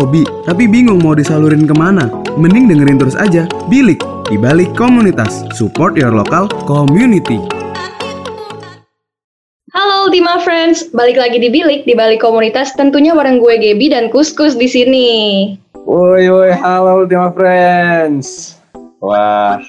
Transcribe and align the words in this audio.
Hobi, 0.00 0.24
tapi 0.48 0.64
bingung 0.64 1.04
mau 1.04 1.12
disalurin 1.12 1.68
ke 1.68 1.76
mana? 1.76 2.08
Mending 2.40 2.72
dengerin 2.72 2.96
terus 2.96 3.12
aja, 3.12 3.44
Bilik, 3.68 4.00
di 4.32 4.40
balik 4.40 4.72
komunitas. 4.72 5.44
Support 5.52 6.00
your 6.00 6.08
local 6.08 6.48
community. 6.64 7.36
Halo 9.76 10.08
Ultima 10.08 10.40
Friends, 10.40 10.88
balik 10.96 11.20
lagi 11.20 11.36
di 11.36 11.52
Bilik, 11.52 11.84
di 11.84 11.92
balik 11.92 12.24
komunitas 12.24 12.72
tentunya 12.80 13.12
bareng 13.12 13.44
gue 13.44 13.60
Gebi 13.60 13.92
dan 13.92 14.08
Kuskus 14.08 14.56
di 14.56 14.72
sini. 14.72 15.08
Woi 15.84 16.32
woi 16.32 16.56
halo 16.56 17.04
Ultima 17.04 17.28
Friends. 17.36 18.56
Wah, 19.04 19.60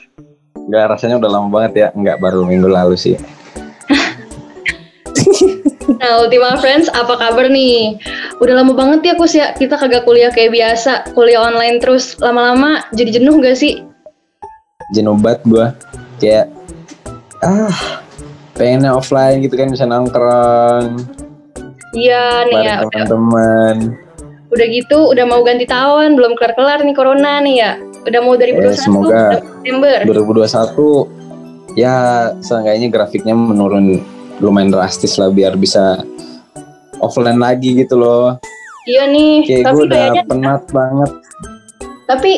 nggak 0.55 0.95
rasanya 0.95 1.19
udah 1.19 1.27
lama 1.27 1.51
banget 1.51 1.71
ya, 1.75 1.87
nggak 1.91 2.23
baru 2.23 2.47
minggu 2.47 2.71
lalu 2.71 2.95
sih. 2.95 3.19
Nah 6.01 6.17
Ultima 6.17 6.57
Friends, 6.57 6.89
apa 6.89 7.13
kabar 7.13 7.45
nih? 7.45 7.93
Udah 8.41 8.57
lama 8.57 8.73
banget 8.73 8.99
ya 9.05 9.13
Kus 9.13 9.37
ya, 9.37 9.53
kita 9.53 9.77
kagak 9.77 10.01
kuliah 10.01 10.33
kayak 10.33 10.49
biasa, 10.49 11.13
kuliah 11.13 11.45
online 11.45 11.77
terus. 11.77 12.17
Lama-lama 12.17 12.81
jadi 12.89 13.21
jenuh 13.21 13.37
gak 13.37 13.53
sih? 13.53 13.85
Jenubat 14.91 15.45
gua, 15.45 15.77
kayak 16.17 16.49
ah 17.45 18.01
pengennya 18.53 18.91
offline 18.91 19.41
gitu 19.41 19.55
kan 19.55 19.69
bisa 19.69 19.85
nongkrong 19.85 21.01
Iya 21.91 22.45
nih 22.45 22.57
ya, 22.61 22.75
teman-teman. 22.87 23.97
udah 24.51 24.67
gitu 24.67 24.99
udah 25.09 25.23
mau 25.23 25.41
ganti 25.41 25.63
tahun, 25.63 26.19
belum 26.19 26.35
kelar-kelar 26.35 26.83
nih 26.83 26.91
Corona 26.91 27.39
nih 27.39 27.55
ya. 27.57 27.71
Udah 28.03 28.19
mau 28.19 28.35
2021, 28.35 28.67
Eh, 28.67 28.75
semoga 28.75 29.23
September. 29.37 29.97
2021 30.03 31.07
ya 31.79 31.95
seenggaknya 32.41 32.91
grafiknya 32.91 33.31
menurun 33.31 34.01
lumayan 34.43 34.73
drastis 34.73 35.15
lah 35.15 35.31
biar 35.31 35.55
bisa 35.55 36.03
offline 37.01 37.41
lagi 37.41 37.75
gitu 37.81 37.97
loh. 37.97 38.37
Iya 38.85 39.09
nih, 39.09 39.45
Kayak 39.45 39.61
tapi 39.65 39.73
gue 39.73 39.83
udah 39.85 39.97
kayaknya 40.01 40.23
penat 40.25 40.61
banget. 40.73 41.11
Tapi 42.09 42.31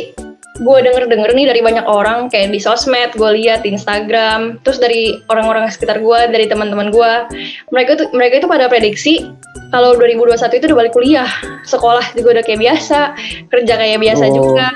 gue 0.53 0.77
denger-denger 0.85 1.31
nih 1.33 1.45
dari 1.49 1.61
banyak 1.65 1.85
orang 1.89 2.29
kayak 2.29 2.53
di 2.53 2.59
sosmed, 2.61 3.09
gue 3.17 3.29
lihat 3.41 3.65
di 3.65 3.73
Instagram, 3.73 4.61
terus 4.61 4.77
dari 4.77 5.17
orang-orang 5.31 5.65
sekitar 5.71 5.97
gue, 5.97 6.19
dari 6.29 6.45
teman-teman 6.45 6.93
gue, 6.93 7.13
mereka 7.73 7.97
tuh 7.97 8.07
mereka 8.13 8.43
itu 8.43 8.47
pada 8.47 8.69
prediksi 8.69 9.25
kalau 9.73 9.97
2021 9.97 10.61
itu 10.61 10.65
udah 10.69 10.77
balik 10.85 10.93
kuliah, 10.93 11.29
sekolah 11.65 12.05
juga 12.13 12.37
udah 12.37 12.43
kayak 12.45 12.61
biasa, 12.61 12.99
kerja 13.49 13.73
kayak 13.73 13.97
biasa 13.97 14.23
Oh. 14.29 14.33
juga. 14.37 14.67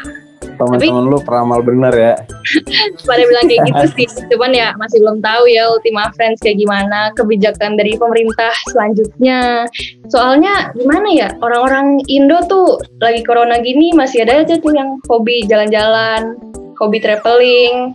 Teman-teman 0.58 1.06
lu 1.06 1.18
peramal 1.22 1.62
bener 1.62 1.94
ya. 1.94 2.14
Pada 3.10 3.24
bilang 3.24 3.46
kayak 3.46 3.62
gitu 3.70 3.86
sih, 3.94 4.08
cuman 4.34 4.52
ya 4.52 4.74
masih 4.82 4.98
belum 5.00 5.22
tahu 5.22 5.46
ya 5.46 5.70
Ultima 5.70 6.10
Friends 6.18 6.42
kayak 6.42 6.58
gimana 6.58 7.14
kebijakan 7.14 7.78
dari 7.78 7.94
pemerintah 7.96 8.54
selanjutnya. 8.74 9.70
Soalnya 10.10 10.74
gimana 10.74 11.08
ya 11.14 11.28
orang-orang 11.40 12.02
Indo 12.10 12.42
tuh 12.50 12.82
lagi 13.00 13.22
corona 13.22 13.62
gini 13.62 13.94
masih 13.94 14.26
ada 14.26 14.42
aja 14.42 14.58
tuh 14.58 14.74
yang 14.74 14.98
hobi 15.06 15.46
jalan-jalan, 15.46 16.36
hobi 16.82 16.98
traveling, 16.98 17.94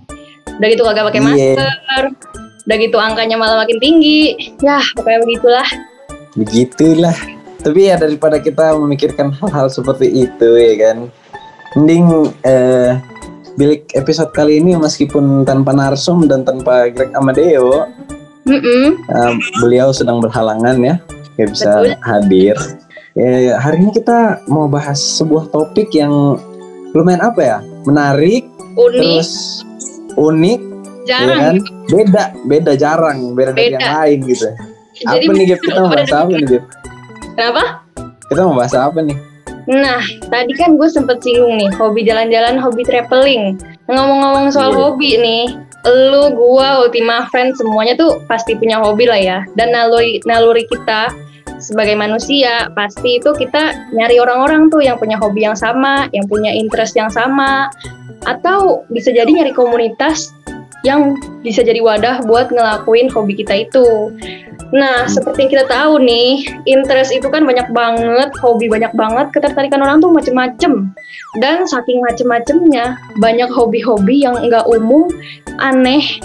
udah 0.58 0.68
gitu 0.70 0.82
kagak 0.86 1.04
pakai 1.10 1.20
Iya. 1.20 1.26
masker, 1.26 2.04
udah 2.68 2.76
gitu 2.78 2.96
angkanya 3.02 3.36
malah 3.36 3.66
makin 3.66 3.82
tinggi. 3.82 4.54
Ya 4.62 4.78
pokoknya 4.94 5.18
begitulah. 5.26 5.68
Begitulah. 6.38 7.16
Tapi 7.62 7.80
ya 7.86 7.94
daripada 7.94 8.42
kita 8.42 8.74
memikirkan 8.74 9.30
hal-hal 9.38 9.70
seperti 9.70 10.10
itu 10.26 10.48
ya 10.58 10.74
kan. 10.82 10.98
Mending 11.72 12.28
eh, 12.44 13.00
bilik 13.56 13.88
episode 13.96 14.32
kali 14.36 14.60
ini 14.60 14.76
meskipun 14.76 15.44
tanpa 15.48 15.72
narsum 15.72 16.28
dan 16.28 16.44
tanpa 16.44 16.92
Greg 16.92 17.12
Amadeo, 17.16 17.88
Mm-mm. 18.44 19.00
eh, 19.00 19.32
beliau 19.60 19.88
sedang 19.92 20.20
berhalangan 20.20 20.76
ya, 20.84 21.00
nggak 21.36 21.48
bisa 21.48 21.70
Betul. 21.80 21.96
hadir. 22.04 22.56
Ya, 23.12 23.60
hari 23.60 23.84
ini 23.84 23.92
kita 23.92 24.40
mau 24.48 24.68
bahas 24.68 24.96
sebuah 24.96 25.52
topik 25.52 25.92
yang 25.92 26.40
lumayan 26.96 27.20
apa 27.20 27.40
ya, 27.40 27.58
menarik, 27.84 28.44
Unik, 28.72 28.96
terus 28.96 29.30
unik, 30.16 30.60
ya 31.04 31.20
jarang. 31.24 31.40
kan? 31.40 31.56
Beda, 31.92 32.24
beda 32.48 32.72
jarang, 32.72 33.18
beda, 33.36 33.52
dari 33.52 33.68
Beda. 33.68 33.76
yang 33.76 33.88
lain 34.00 34.18
gitu. 34.28 34.48
Jadi 34.92 35.24
apa 35.24 35.30
nih 35.32 35.44
Gap? 35.52 35.60
Kita 35.64 35.80
mau 35.80 35.88
bahas 35.92 36.12
apa 36.12 36.30
nih 36.32 36.48
Gap? 36.48 36.64
Kenapa? 37.32 37.64
Kita 38.28 38.40
mau 38.48 38.54
bahas 38.56 38.74
apa 38.76 38.98
nih? 39.00 39.16
Nah, 39.70 40.02
tadi 40.26 40.52
kan 40.58 40.74
gue 40.74 40.88
sempet 40.90 41.22
singgung 41.22 41.54
nih, 41.54 41.70
hobi 41.78 42.02
jalan-jalan, 42.02 42.58
hobi 42.58 42.82
traveling. 42.82 43.58
Ngomong-ngomong 43.86 44.50
soal 44.50 44.74
Iya. 44.74 44.78
hobi 44.78 45.10
nih, 45.18 45.44
lu, 45.86 46.34
gua, 46.34 46.82
Ultima 46.86 47.26
Friends, 47.30 47.62
semuanya 47.62 47.94
tuh 47.94 48.22
pasti 48.26 48.58
punya 48.58 48.82
hobi 48.82 49.06
lah 49.06 49.20
ya. 49.20 49.38
Dan 49.54 49.74
naluri, 49.74 50.18
naluri 50.26 50.66
kita 50.66 51.14
sebagai 51.62 51.94
manusia, 51.94 52.66
pasti 52.74 53.22
itu 53.22 53.30
kita 53.38 53.90
nyari 53.94 54.18
orang-orang 54.18 54.66
tuh 54.66 54.82
yang 54.82 54.98
punya 54.98 55.14
hobi 55.18 55.46
yang 55.46 55.54
sama, 55.54 56.10
yang 56.10 56.26
punya 56.26 56.50
interest 56.50 56.98
yang 56.98 57.10
sama, 57.10 57.70
atau 58.26 58.82
bisa 58.90 59.14
jadi 59.14 59.30
nyari 59.30 59.54
komunitas 59.54 60.34
yang 60.82 61.18
bisa 61.42 61.62
jadi 61.62 61.78
wadah 61.78 62.26
buat 62.26 62.50
ngelakuin 62.50 63.10
hobi 63.10 63.38
kita 63.38 63.66
itu. 63.66 64.10
Nah, 64.72 65.04
seperti 65.04 65.44
yang 65.44 65.52
kita 65.52 65.66
tahu 65.68 66.00
nih, 66.00 66.48
interest 66.64 67.12
itu 67.12 67.28
kan 67.28 67.44
banyak 67.44 67.68
banget, 67.76 68.32
hobi 68.40 68.72
banyak 68.72 68.88
banget, 68.96 69.28
ketertarikan 69.36 69.84
orang 69.84 70.00
tuh 70.00 70.08
macem-macem. 70.08 70.88
Dan 71.44 71.68
saking 71.68 72.00
macem-macemnya, 72.00 72.96
banyak 73.20 73.52
hobi-hobi 73.52 74.24
yang 74.24 74.40
nggak 74.40 74.64
umum, 74.64 75.12
aneh, 75.60 76.16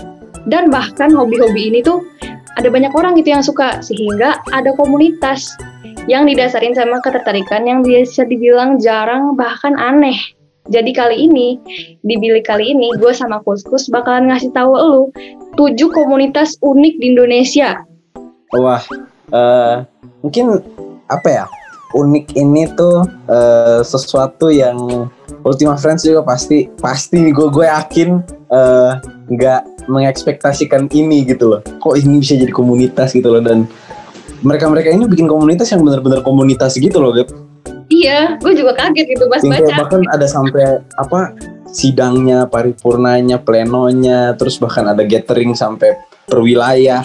dan 0.48 0.72
bahkan 0.72 1.12
hobi-hobi 1.12 1.76
ini 1.76 1.84
tuh 1.84 2.08
ada 2.56 2.72
banyak 2.72 2.96
orang 2.96 3.20
gitu 3.20 3.36
yang 3.36 3.44
suka, 3.44 3.84
sehingga 3.84 4.40
ada 4.56 4.72
komunitas 4.80 5.52
yang 6.08 6.24
didasarin 6.24 6.72
sama 6.72 7.04
ketertarikan 7.04 7.68
yang 7.68 7.84
biasa 7.84 8.24
dibilang 8.32 8.80
jarang 8.80 9.36
bahkan 9.36 9.76
aneh. 9.76 10.16
Jadi 10.68 10.92
kali 10.92 11.32
ini, 11.32 11.56
di 12.04 12.16
bilik 12.20 12.44
kali 12.44 12.76
ini, 12.76 12.92
gue 13.00 13.12
sama 13.16 13.40
Kuskus 13.44 13.88
bakalan 13.88 14.28
ngasih 14.32 14.52
tahu 14.52 14.76
lu 14.76 15.02
tujuh 15.58 15.90
komunitas 15.90 16.54
unik 16.62 16.94
di 17.02 17.06
Indonesia 17.18 17.82
Wah, 18.56 18.80
eh, 19.36 19.76
mungkin 20.24 20.64
apa 21.12 21.28
ya? 21.28 21.46
Unik 21.96 22.36
ini 22.36 22.68
tuh 22.76 23.04
eh, 23.28 23.80
sesuatu 23.84 24.48
yang 24.52 25.08
Ultima 25.44 25.76
Friends 25.76 26.04
juga 26.04 26.24
pasti 26.24 26.68
pasti 26.80 27.32
gue 27.32 27.48
gue 27.52 27.66
yakin 27.68 28.10
eh, 28.52 28.92
nggak 29.28 29.88
mengekspektasikan 29.92 30.88
ini 30.96 31.28
gitu 31.28 31.52
loh. 31.52 31.62
Kok 31.64 32.00
ini 32.00 32.24
bisa 32.24 32.40
jadi 32.40 32.52
komunitas 32.52 33.12
gitu 33.12 33.36
loh 33.36 33.44
dan 33.44 33.68
mereka-mereka 34.44 34.96
ini 34.96 35.08
bikin 35.12 35.28
komunitas 35.28 35.72
yang 35.76 35.84
benar-benar 35.84 36.24
komunitas 36.24 36.80
gitu 36.80 37.04
loh. 37.04 37.12
Iya, 37.88 38.36
gue 38.44 38.52
juga 38.52 38.76
kaget 38.76 39.16
gitu 39.16 39.32
pas 39.32 39.40
baca. 39.40 39.74
bahkan 39.80 40.02
ada 40.12 40.28
sampai 40.28 40.84
apa 41.00 41.32
sidangnya, 41.72 42.44
paripurnanya, 42.48 43.40
plenonya, 43.40 44.36
terus 44.36 44.60
bahkan 44.60 44.92
ada 44.92 45.08
gathering 45.08 45.56
sampai 45.56 45.96
per 46.28 46.44
wilayah. 46.44 47.04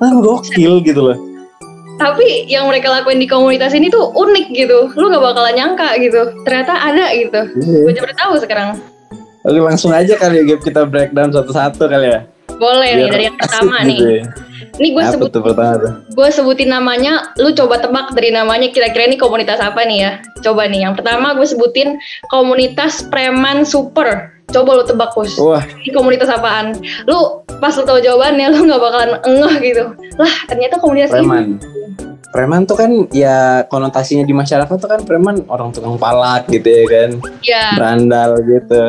Nah, 0.00 0.12
gokil 0.20 0.84
gitu 0.84 1.00
loh. 1.00 1.18
Tapi 2.00 2.48
yang 2.48 2.64
mereka 2.64 2.88
lakuin 2.88 3.20
di 3.20 3.28
komunitas 3.28 3.76
ini 3.76 3.92
tuh 3.92 4.08
unik 4.16 4.46
gitu. 4.56 4.88
Lu 4.96 5.12
gak 5.12 5.20
bakalan 5.20 5.52
nyangka 5.52 6.00
gitu. 6.00 6.32
Ternyata 6.48 6.72
ada 6.72 7.12
gitu. 7.12 7.40
Gue 7.84 7.92
juga 7.92 8.08
baru 8.08 8.16
tahu 8.16 8.32
sekarang. 8.40 8.68
Oke 9.40 9.56
langsung 9.56 9.92
aja 9.92 10.20
kali 10.20 10.40
ya 10.40 10.44
Gap, 10.52 10.60
kita 10.60 10.84
breakdown 10.84 11.32
satu-satu 11.32 11.88
kali 11.88 12.12
ya. 12.12 12.20
Boleh 12.60 12.92
nih 12.92 13.04
Biar 13.08 13.12
dari 13.12 13.24
yang 13.28 13.36
pertama 13.40 13.76
gitu 13.84 13.88
nih. 13.88 14.00
ya. 14.20 14.24
Ini 14.76 14.88
gue 14.92 15.02
sebut 15.16 15.30
gue 16.10 16.28
sebutin 16.28 16.68
namanya, 16.68 17.32
lu 17.40 17.52
coba 17.56 17.80
tebak 17.80 18.12
dari 18.12 18.30
namanya 18.34 18.68
kira-kira 18.68 19.08
ini 19.08 19.16
komunitas 19.16 19.60
apa 19.60 19.84
nih 19.84 19.98
ya. 20.04 20.12
Coba 20.44 20.68
nih, 20.68 20.84
yang 20.88 20.94
pertama 20.96 21.32
gue 21.36 21.46
sebutin 21.46 21.96
komunitas 22.28 23.04
preman 23.08 23.64
super. 23.64 24.36
Coba 24.50 24.82
lu 24.82 24.84
tebak, 24.84 25.14
Kus. 25.14 25.38
Wah, 25.38 25.62
Ini 25.62 25.94
komunitas 25.94 26.26
apaan? 26.26 26.74
Lu 27.06 27.46
pas 27.62 27.70
lu 27.70 27.86
tahu 27.86 28.02
jawabannya, 28.02 28.50
lu 28.50 28.66
gak 28.66 28.82
bakalan 28.82 29.10
ngeh 29.22 29.56
gitu. 29.62 29.84
Lah, 30.18 30.34
ternyata 30.50 30.82
komunitas 30.82 31.14
preman. 31.14 31.54
ini. 31.54 31.56
Preman 32.30 32.62
tuh 32.66 32.78
kan 32.78 32.90
ya 33.10 33.66
konotasinya 33.66 34.22
di 34.22 34.34
masyarakat 34.34 34.74
tuh 34.74 34.90
kan 34.90 35.00
preman 35.02 35.46
orang 35.50 35.70
tukang 35.70 35.98
palak 35.98 36.50
gitu 36.50 36.66
ya 36.66 36.84
kan. 36.86 37.10
Ya, 37.42 37.64
Berandal 37.78 38.42
gitu. 38.42 38.82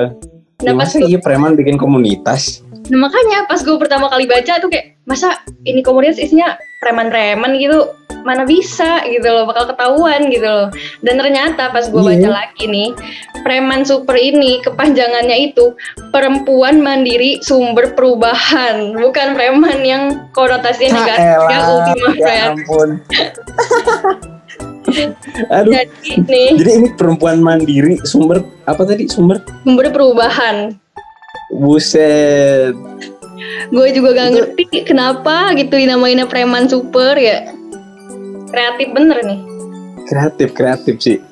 Ya, 0.61 0.73
Nah, 0.73 0.85
pas 0.85 0.93
masa 0.93 1.01
iya 1.01 1.17
preman 1.17 1.57
bikin 1.57 1.77
komunitas? 1.77 2.61
Nah 2.89 3.09
makanya 3.09 3.49
pas 3.49 3.61
gue 3.61 3.77
pertama 3.77 4.09
kali 4.09 4.25
baca 4.29 4.61
tuh 4.61 4.69
kayak 4.69 4.90
masa 5.03 5.33
ini 5.63 5.81
komunitas 5.81 6.17
isinya 6.17 6.53
preman-preman 6.77 7.57
gitu 7.57 7.89
mana 8.21 8.45
bisa 8.45 9.01
gitu 9.03 9.25
loh 9.25 9.45
bakal 9.45 9.65
ketahuan 9.65 10.29
gitu 10.29 10.45
loh 10.45 10.69
dan 11.01 11.17
ternyata 11.17 11.69
pas 11.69 11.85
gue 11.85 11.97
Iya. 11.97 12.09
baca 12.21 12.29
lagi 12.37 12.63
nih 12.65 12.89
preman 13.41 13.81
super 13.81 14.13
ini 14.13 14.61
kepanjangannya 14.61 15.49
itu 15.49 15.73
perempuan 16.09 16.77
mandiri 16.79 17.41
sumber 17.41 17.93
perubahan 17.93 18.93
bukan 18.93 19.33
preman 19.33 19.81
yang 19.81 20.03
konotasinya 20.31 20.93
Ah, 20.93 21.01
negatif 21.01 21.25
ya 21.49 21.59
ultima 21.65 22.09
ya 22.15 22.43
ampun. 22.53 22.89
Aduh, 25.49 25.71
jadi 25.71 26.21
nih 26.27 26.49
jadi 26.57 26.71
ini 26.75 26.89
perempuan 26.93 27.39
mandiri 27.39 27.97
sumber 28.03 28.43
apa 28.65 28.83
tadi 28.83 29.07
sumber? 29.07 29.41
sumber 29.63 29.89
perubahan 29.89 30.77
Buset. 31.51 32.71
Gue 33.69 33.87
juga 33.95 34.09
gak 34.17 34.29
ngerti 34.35 34.63
kenapa 34.83 35.55
gitu 35.57 35.73
dinamainnya 35.73 36.27
preman 36.27 36.67
super 36.67 37.15
ya 37.17 37.49
kreatif 38.51 38.91
bener 38.91 39.19
nih 39.23 39.51
Kreatif, 40.11 40.51
kreatif 40.51 40.95
sih. 40.99 41.23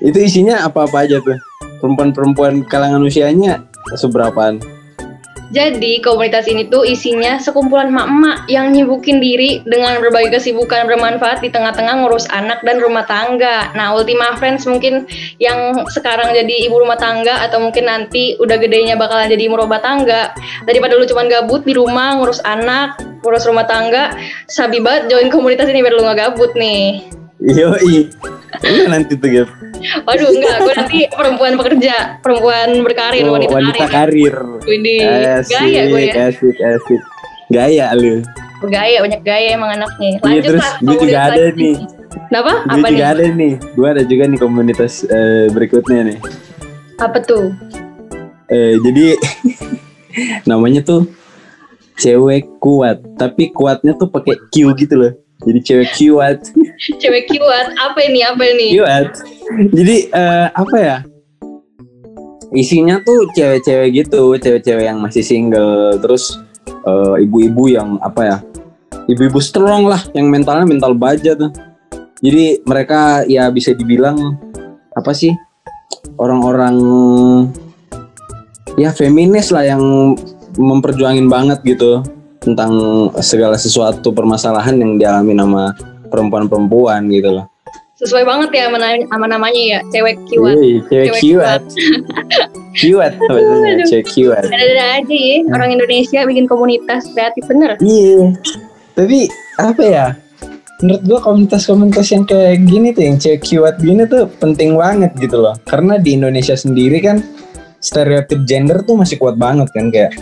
Itu 0.00 0.16
isinya 0.16 0.64
apa-apa 0.64 1.04
aja 1.04 1.20
tuh? 1.20 1.36
Perempuan-perempuan 1.84 2.64
kalangan 2.64 3.04
usianya 3.04 3.60
seberapaan? 3.92 4.56
Jadi 5.50 5.98
komunitas 5.98 6.46
ini 6.46 6.70
tuh 6.70 6.86
isinya 6.86 7.42
sekumpulan 7.42 7.90
emak-emak 7.90 8.46
yang 8.46 8.70
nyibukin 8.70 9.18
diri 9.18 9.58
dengan 9.66 9.98
berbagai 9.98 10.38
kesibukan 10.38 10.86
bermanfaat 10.86 11.42
di 11.42 11.50
tengah-tengah 11.50 12.06
ngurus 12.06 12.30
anak 12.30 12.62
dan 12.62 12.78
rumah 12.78 13.02
tangga. 13.02 13.74
Nah, 13.74 13.90
Ultima 13.98 14.38
Friends 14.38 14.62
mungkin 14.70 15.10
yang 15.42 15.82
sekarang 15.90 16.30
jadi 16.30 16.70
ibu 16.70 16.78
rumah 16.78 16.94
tangga 16.94 17.42
atau 17.42 17.58
mungkin 17.58 17.90
nanti 17.90 18.38
udah 18.38 18.56
gedenya 18.62 18.94
bakalan 18.94 19.26
jadi 19.26 19.50
ibu 19.50 19.58
rumah 19.58 19.82
tangga. 19.82 20.30
Daripada 20.70 20.94
lu 20.94 21.02
cuman 21.10 21.26
gabut 21.26 21.66
di 21.66 21.74
rumah 21.74 22.14
ngurus 22.22 22.38
anak, 22.46 23.02
ngurus 23.26 23.42
rumah 23.50 23.66
tangga, 23.66 24.14
sabi 24.46 24.78
banget 24.78 25.10
join 25.10 25.34
komunitas 25.34 25.66
ini 25.66 25.82
biar 25.82 25.98
lu 25.98 26.06
gak 26.06 26.30
gabut 26.30 26.54
nih. 26.54 27.19
Yoi. 27.40 28.12
Iya 28.60 28.84
nanti 28.86 29.16
tuh 29.16 29.28
Gap. 29.28 29.48
Waduh, 30.04 30.28
enggak, 30.28 30.56
gue 30.60 30.74
nanti 30.76 30.98
perempuan 31.08 31.52
pekerja, 31.56 32.20
perempuan 32.20 32.84
berkarir, 32.84 33.24
Oh, 33.24 33.32
wanita, 33.32 33.52
wanita 33.54 33.84
karir. 33.88 34.34
karir. 34.36 34.60
Widih, 34.62 35.00
gaya 35.48 35.80
gue 35.88 36.00
ya. 36.02 36.12
Asik, 36.28 36.56
asik. 36.58 37.00
Gaya 37.48 37.86
lu. 37.96 38.20
Bergaya, 38.60 39.00
banyak 39.00 39.22
gaya 39.22 39.56
emang 39.56 39.72
anaknya. 39.72 40.08
Iya 40.10 40.20
Lanjut 40.20 40.44
terus 40.44 40.60
lah. 40.60 40.72
gue 40.78 40.96
juga 41.00 41.18
ada 41.24 41.40
lagi. 41.42 41.56
nih. 41.56 41.74
Kenapa? 42.28 42.52
Gue 42.52 42.68
Apa 42.68 42.76
nih? 42.76 42.92
juga 42.92 43.06
ada 43.08 43.24
nih. 43.24 43.52
Gue 43.72 43.88
ada 43.88 44.02
juga 44.04 44.24
nih 44.26 44.38
komunitas 44.38 44.92
eh, 45.08 45.46
berikutnya 45.48 46.00
nih. 46.04 46.18
Apa 46.98 47.18
tuh? 47.20 47.44
Eh, 48.46 48.74
jadi 48.78 49.04
namanya 50.50 50.80
tuh 50.82 51.08
cewek 51.96 52.44
kuat, 52.58 53.00
tapi 53.16 53.48
kuatnya 53.48 53.96
tuh 53.96 54.08
pakai 54.08 54.36
Q 54.50 54.76
gitu 54.76 54.94
loh. 54.94 55.12
Jadi 55.40 55.58
cewek 55.64 55.88
kuat, 55.96 56.38
Cewek 57.00 57.24
kiwat. 57.32 57.72
Apa 57.80 57.98
ini? 58.04 58.20
Apa 58.20 58.42
ini? 58.44 58.76
kuat. 58.76 59.08
Jadi 59.72 59.96
eh, 60.12 60.46
apa 60.52 60.76
ya? 60.76 60.98
Isinya 62.50 62.98
tuh 63.00 63.30
cewek-cewek 63.32 63.88
gitu, 63.94 64.36
cewek-cewek 64.36 64.84
yang 64.84 64.98
masih 65.00 65.22
single, 65.22 65.96
terus 66.02 66.36
eh, 66.66 67.24
ibu-ibu 67.24 67.72
yang 67.72 67.96
apa 68.04 68.22
ya? 68.26 68.36
Ibu-ibu 69.08 69.40
strong 69.40 69.88
lah, 69.88 70.02
yang 70.12 70.28
mentalnya 70.28 70.68
mental 70.68 70.92
baja 70.92 71.32
tuh. 71.32 71.50
Jadi 72.20 72.60
mereka 72.68 73.24
ya 73.24 73.48
bisa 73.48 73.72
dibilang 73.72 74.36
apa 74.92 75.16
sih? 75.16 75.32
Orang-orang 76.20 76.76
ya 78.76 78.92
feminis 78.92 79.48
lah 79.48 79.64
yang 79.64 79.80
memperjuangin 80.60 81.32
banget 81.32 81.64
gitu 81.64 82.04
tentang 82.40 82.72
segala 83.20 83.60
sesuatu 83.60 84.10
permasalahan 84.10 84.74
yang 84.80 84.96
dialami 84.96 85.36
sama 85.36 85.76
perempuan-perempuan 86.08 87.06
gitu 87.12 87.36
loh. 87.40 87.46
Sesuai 88.00 88.24
banget 88.24 88.48
ya 88.56 88.72
sama, 88.72 88.78
na- 88.80 89.06
sama 89.12 89.26
namanya 89.28 89.60
ya. 89.60 89.78
Cewek 89.92 90.16
kiwat. 90.24 90.56
Cewek 90.56 90.80
Cewek 90.88 91.12
kiwat. 91.20 91.62
Kiwat 92.72 93.12
cewek 93.92 94.06
kiwat. 94.08 94.44
Ada-ada 94.48 95.04
aja 95.04 95.16
ya. 95.20 95.36
Orang 95.52 95.70
Indonesia 95.76 96.24
bikin 96.24 96.48
komunitas 96.48 97.12
kreatif 97.12 97.44
bener. 97.44 97.76
Iya. 97.84 98.32
Tapi 98.96 99.28
apa 99.60 99.82
ya? 99.84 100.06
Menurut 100.80 101.02
gua 101.04 101.18
komunitas-komunitas 101.20 102.08
yang 102.08 102.24
kayak 102.24 102.64
gini 102.64 102.96
tuh 102.96 103.04
yang 103.04 103.16
cewek 103.20 103.44
kiwat 103.44 103.76
gini 103.84 104.08
tuh 104.08 104.32
penting 104.40 104.80
banget 104.80 105.12
gitu 105.20 105.36
loh. 105.36 105.52
Karena 105.68 106.00
di 106.00 106.16
Indonesia 106.16 106.56
sendiri 106.56 107.04
kan 107.04 107.20
stereotip 107.84 108.48
gender 108.48 108.80
tuh 108.80 108.96
masih 108.96 109.20
kuat 109.20 109.36
banget 109.36 109.68
kan 109.76 109.92
kayak 109.92 110.16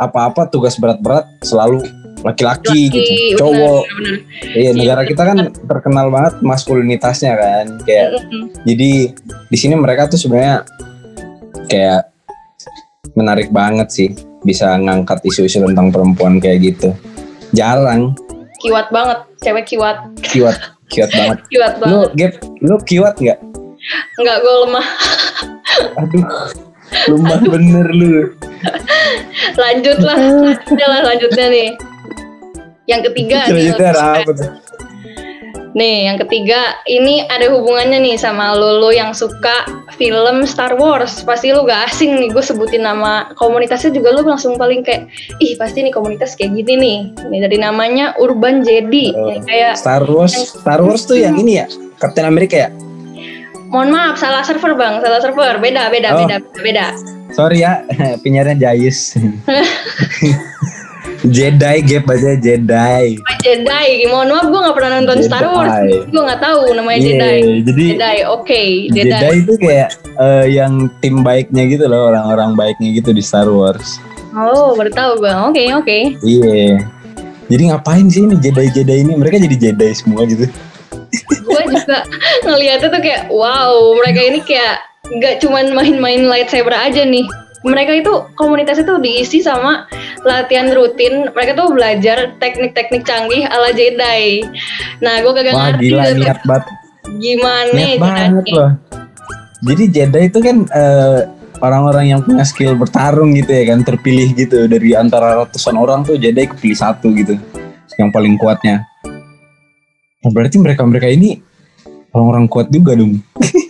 apa-apa 0.00 0.48
tugas 0.48 0.80
berat-berat 0.80 1.28
selalu 1.44 1.84
laki-laki 2.20 2.88
gitu, 2.88 3.00
bener, 3.00 3.36
cowok. 3.36 3.82
bener, 3.86 4.16
Iya, 4.52 4.70
negara 4.76 5.02
kita 5.04 5.22
kan 5.24 5.38
terkenal 5.64 6.08
banget 6.08 6.34
maskulinitasnya 6.40 7.32
kan. 7.32 7.66
Kayak 7.84 8.06
bener. 8.18 8.44
jadi 8.64 8.90
di 9.48 9.56
sini 9.56 9.74
mereka 9.76 10.04
tuh 10.04 10.16
sebenarnya 10.16 10.64
kayak 11.66 12.12
menarik 13.12 13.48
banget 13.50 13.88
sih 13.88 14.08
bisa 14.40 14.76
ngangkat 14.76 15.20
isu-isu 15.22 15.60
tentang 15.62 15.88
perempuan 15.88 16.36
kayak 16.36 16.60
gitu. 16.66 16.92
Jarang 17.52 18.12
Kiwat 18.60 18.92
banget. 18.92 19.18
Cewek 19.40 19.64
kiwat. 19.66 19.96
kiwat 20.20 20.56
kiwat 20.90 21.10
banget. 21.10 21.38
Kiwat 21.52 21.72
Lu 21.78 21.80
banget. 21.80 22.10
gap, 22.12 22.32
lu 22.60 22.76
kiwat 22.84 23.14
nggak? 23.16 23.38
Enggak, 24.20 24.36
gue 24.36 24.54
lemah. 24.68 24.86
Aduh, 25.96 26.24
lemah 27.08 27.40
bener 27.40 27.86
lu. 27.88 28.12
Lanjut 29.62 29.98
lah. 30.02 30.18
Lanjutnya 30.18 30.86
lah, 30.86 31.00
lanjutnya 31.12 31.46
nih. 31.48 31.68
Yang 32.88 33.00
ketiga 33.12 33.38
apa 33.94 34.32
tuh? 34.34 34.50
Nih, 35.70 36.10
yang 36.10 36.18
ketiga 36.18 36.82
ini 36.90 37.22
ada 37.30 37.46
hubungannya 37.46 38.02
nih 38.02 38.18
sama 38.18 38.58
lo 38.58 38.90
yang 38.90 39.14
suka 39.14 39.70
film 39.94 40.42
Star 40.42 40.74
Wars. 40.74 41.22
Pasti 41.22 41.54
lo 41.54 41.62
gak 41.62 41.94
asing 41.94 42.18
nih, 42.18 42.34
gue 42.34 42.42
sebutin 42.42 42.82
nama 42.82 43.30
komunitasnya 43.38 43.94
juga 43.94 44.10
lo 44.10 44.26
langsung 44.26 44.58
paling 44.58 44.82
kayak, 44.82 45.06
ih 45.38 45.54
pasti 45.54 45.86
nih 45.86 45.94
komunitas 45.94 46.34
kayak 46.34 46.58
gini 46.58 46.74
nih. 46.74 46.98
Nih 47.30 47.40
dari 47.46 47.58
namanya 47.62 48.18
Urban 48.18 48.66
Jedi. 48.66 49.14
Oh. 49.14 49.30
Yang 49.30 49.46
kayak, 49.46 49.72
Star 49.78 50.02
Wars, 50.02 50.34
Star 50.34 50.82
Wars 50.82 51.06
tuh 51.06 51.22
yang 51.22 51.38
ini 51.38 51.62
ya, 51.62 51.70
Captain 52.02 52.26
America 52.26 52.66
ya? 52.66 52.70
mohon 53.70 53.94
maaf 53.94 54.18
salah 54.18 54.42
server 54.42 54.74
bang, 54.74 54.98
salah 54.98 55.22
server. 55.22 55.62
Beda, 55.62 55.88
beda, 55.88 56.08
Oh. 56.10 56.18
beda, 56.26 56.36
beda. 56.58 56.86
Sorry 57.30 57.62
ya, 57.62 57.82
penyiarnya 58.22 58.56
Jayus. 58.58 59.14
Jedi, 61.20 61.76
gap 61.84 62.08
aja 62.08 62.32
Jedi. 62.34 63.20
Pak 63.20 63.36
Jedi, 63.44 64.08
mohon 64.08 64.32
maaf 64.32 64.48
gue 64.48 64.56
gak 64.56 64.72
pernah 64.72 64.90
nonton 65.00 65.20
Jedi. 65.20 65.28
Star 65.28 65.44
Wars. 65.46 65.76
Gue 66.08 66.22
gak 66.24 66.40
tahu 66.40 66.72
namanya 66.72 66.96
Iya, 66.96 67.04
Jedi. 67.04 67.36
jadi 67.60 67.84
Jedi, 67.92 68.18
oke, 68.24 68.62
Jedi. 68.88 69.10
Jedi. 69.12 69.36
itu 69.44 69.54
kayak 69.60 69.88
eh, 70.16 70.44
yang 70.48 70.72
tim 71.04 71.20
baiknya 71.20 71.68
gitu 71.68 71.84
loh, 71.92 72.08
orang-orang 72.08 72.56
baiknya 72.56 72.88
gitu 72.96 73.12
di 73.12 73.20
Star 73.20 73.52
Wars. 73.52 74.00
Oh, 74.32 74.72
baru 74.72 74.88
tahu 74.88 75.12
gue. 75.20 75.32
Oke, 75.52 75.62
oke. 75.76 75.98
Iya. 76.24 76.80
Jadi 77.50 77.62
ngapain 77.68 78.06
sih 78.08 78.24
ini 78.24 78.40
Jedi-Jedi 78.40 78.94
ini? 79.04 79.12
Mereka 79.12 79.36
jadi 79.44 79.56
Jedi 79.60 79.88
semua 79.92 80.24
gitu. 80.24 80.48
gue 81.50 81.62
juga 81.66 82.06
ngeliatnya 82.46 82.88
tuh 82.88 83.02
kayak 83.02 83.26
wow 83.28 83.74
mereka 83.98 84.20
ini 84.22 84.38
kayak 84.46 84.78
nggak 85.10 85.42
cuman 85.42 85.74
main-main 85.74 86.26
lightsaber 86.26 86.74
aja 86.74 87.02
nih 87.02 87.26
mereka 87.60 87.92
itu 87.92 88.12
komunitasnya 88.40 88.88
tuh 88.88 88.98
diisi 89.04 89.44
sama 89.44 89.84
latihan 90.24 90.72
rutin 90.72 91.28
mereka 91.36 91.52
tuh 91.58 91.68
belajar 91.74 92.32
teknik-teknik 92.40 93.04
canggih 93.04 93.44
ala 93.50 93.74
Jedi 93.74 94.46
nah 95.04 95.20
gue 95.20 95.32
kagak 95.34 95.54
Wah 95.54 95.64
ngerti 95.74 95.84
gila 95.90 96.02
tuh 96.02 96.16
niat 96.16 96.40
banget, 96.46 96.64
gimana 97.20 97.70
niat 97.74 98.00
banget 98.00 98.46
loh. 98.54 98.70
Jadi 99.60 99.84
Jedi 99.92 100.20
itu 100.32 100.38
kan 100.40 100.56
eh, 100.72 101.20
orang-orang 101.60 102.16
yang 102.16 102.20
punya 102.24 102.44
skill 102.48 102.72
bertarung 102.76 103.36
gitu 103.36 103.52
ya 103.52 103.76
kan, 103.76 103.84
terpilih 103.84 104.32
gitu 104.32 104.64
dari 104.64 104.96
antara 104.96 105.44
ratusan 105.44 105.76
orang 105.76 106.00
tuh 106.00 106.16
Jedi 106.16 106.48
kepilih 106.48 106.76
satu 106.76 107.12
gitu, 107.12 107.36
yang 108.00 108.08
paling 108.08 108.40
kuatnya. 108.40 108.88
Nah, 110.20 110.30
berarti 110.32 110.56
mereka-mereka 110.56 111.08
ini 111.12 111.40
orang-orang 112.16 112.48
kuat 112.48 112.72
juga 112.72 112.96
dong. 112.96 113.20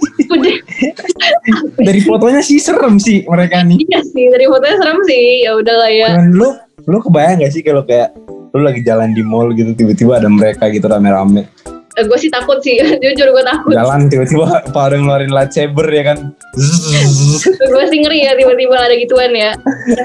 Udah, 0.80 1.84
Dari 1.84 2.00
fotonya 2.00 2.40
sih 2.40 2.56
serem 2.56 2.96
sih 2.96 3.24
mereka 3.28 3.60
nih. 3.60 3.78
iya 3.84 4.00
sih 4.00 4.26
dari 4.32 4.46
fotonya 4.48 4.76
serem 4.80 4.98
sih. 5.04 5.24
Ya 5.44 5.52
udahlah 5.56 5.90
ya. 5.92 6.08
Cuman 6.16 6.28
lu 6.32 6.48
lu 6.88 6.98
kebayang 7.04 7.44
gak 7.44 7.52
sih 7.52 7.60
kalau 7.60 7.84
kayak 7.84 8.16
lu 8.50 8.64
lagi 8.64 8.80
jalan 8.82 9.12
di 9.12 9.22
mall 9.22 9.52
gitu 9.52 9.76
tiba-tiba 9.76 10.18
ada 10.18 10.28
mereka 10.28 10.66
gitu 10.72 10.88
rame-rame? 10.88 11.46
Gue 12.00 12.16
sih 12.16 12.32
takut 12.32 12.58
sih. 12.64 12.80
Jujur 13.04 13.28
gue 13.30 13.44
takut. 13.44 13.76
Jalan 13.76 14.08
tiba-tiba 14.08 14.64
pada 14.72 14.96
ngeluarin 14.96 15.28
lightsaber 15.28 15.84
ya 15.92 16.14
kan? 16.14 16.32
Gue 17.60 17.84
sih 17.92 17.98
ngeri 18.00 18.24
ya 18.24 18.32
tiba-tiba 18.38 18.74
ada 18.78 18.96
gituan 18.96 19.32
ya. 19.36 19.52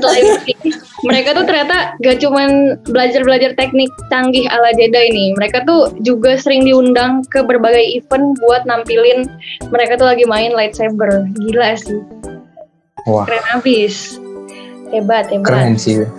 Selain 0.04 0.26
itu, 0.44 0.70
mereka 1.06 1.38
tuh 1.38 1.46
ternyata 1.46 1.94
gak 2.02 2.18
cuman 2.18 2.82
belajar-belajar 2.90 3.54
teknik 3.54 3.94
canggih 4.10 4.50
ala 4.50 4.74
Jedi 4.74 5.14
nih. 5.14 5.30
Mereka 5.38 5.64
tuh 5.70 5.94
juga 6.02 6.34
sering 6.34 6.66
diundang 6.66 7.22
ke 7.30 7.46
berbagai 7.46 8.02
event 8.02 8.34
buat 8.42 8.66
nampilin 8.66 9.30
mereka 9.70 10.02
tuh 10.02 10.10
lagi 10.10 10.26
main 10.26 10.52
lightsaber. 10.58 11.30
Gila 11.38 11.78
sih. 11.78 12.02
Wah. 13.06 13.30
Keren 13.30 13.46
abis. 13.54 14.18
Hebat 14.90 15.30
hebat. 15.30 15.46
Keren 15.46 15.78
sih. 15.78 16.10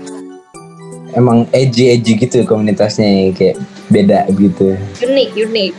Emang 1.19 1.50
edgy 1.50 1.90
edgy 1.90 2.14
gitu 2.14 2.47
komunitasnya 2.47 3.35
kayak 3.35 3.59
beda 3.90 4.31
gitu. 4.38 4.78
Unik 5.02 5.31
unik. 5.35 5.73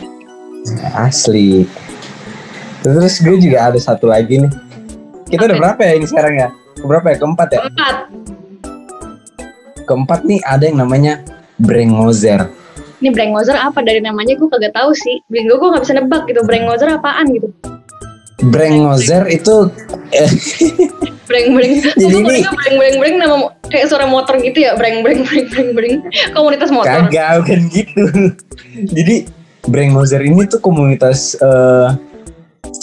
Asli. 0.92 1.64
Terus 2.84 3.24
gue 3.24 3.36
juga 3.40 3.72
ada 3.72 3.78
satu 3.80 4.12
lagi 4.12 4.44
nih. 4.44 4.52
Kita 5.32 5.48
udah 5.48 5.56
Apa? 5.56 5.64
berapa 5.64 5.80
ya 5.88 5.92
ini 5.96 6.06
sekarang 6.08 6.34
ya? 6.36 6.48
Berapa 6.84 7.06
ya? 7.12 7.16
Keempat 7.20 7.48
ya? 7.52 7.60
Keempat 7.64 7.96
keempat 9.88 10.28
nih 10.28 10.44
ada 10.44 10.68
yang 10.68 10.84
namanya 10.84 11.24
Brengozer 11.56 12.52
ini 12.98 13.14
Brengmozer 13.14 13.54
apa? 13.54 13.78
Dari 13.78 14.02
namanya 14.02 14.34
gue 14.34 14.48
kagak 14.50 14.74
tahu 14.74 14.90
sih. 14.90 15.22
Bingo 15.30 15.54
gue 15.54 15.70
gak 15.70 15.86
bisa 15.86 15.94
nebak 15.94 16.26
gitu. 16.26 16.42
Brengmozer 16.42 16.90
apaan 16.90 17.30
gitu? 17.30 17.46
Brengozer 18.50 19.26
itu 19.30 19.70
eh, 20.14 20.30
breng 21.30 21.54
breng 21.58 21.72
Jadi 21.82 22.16
ini- 22.22 22.42
breng 22.46 22.76
breng 22.78 22.96
breng 22.98 23.14
nama 23.18 23.54
kayak 23.70 23.86
suara 23.90 24.06
motor 24.06 24.38
gitu 24.42 24.66
ya. 24.66 24.74
Breng 24.74 25.06
breng 25.06 25.22
breng 25.22 25.46
breng 25.46 25.68
breng 25.74 25.94
komunitas 26.34 26.74
motor. 26.74 27.06
Kagak 27.06 27.46
kan 27.46 27.60
gitu. 27.70 28.02
Jadi 28.94 29.26
Brengozer 29.68 30.22
ini 30.22 30.46
tuh 30.50 30.58
komunitas 30.58 31.38
eh, 31.38 31.88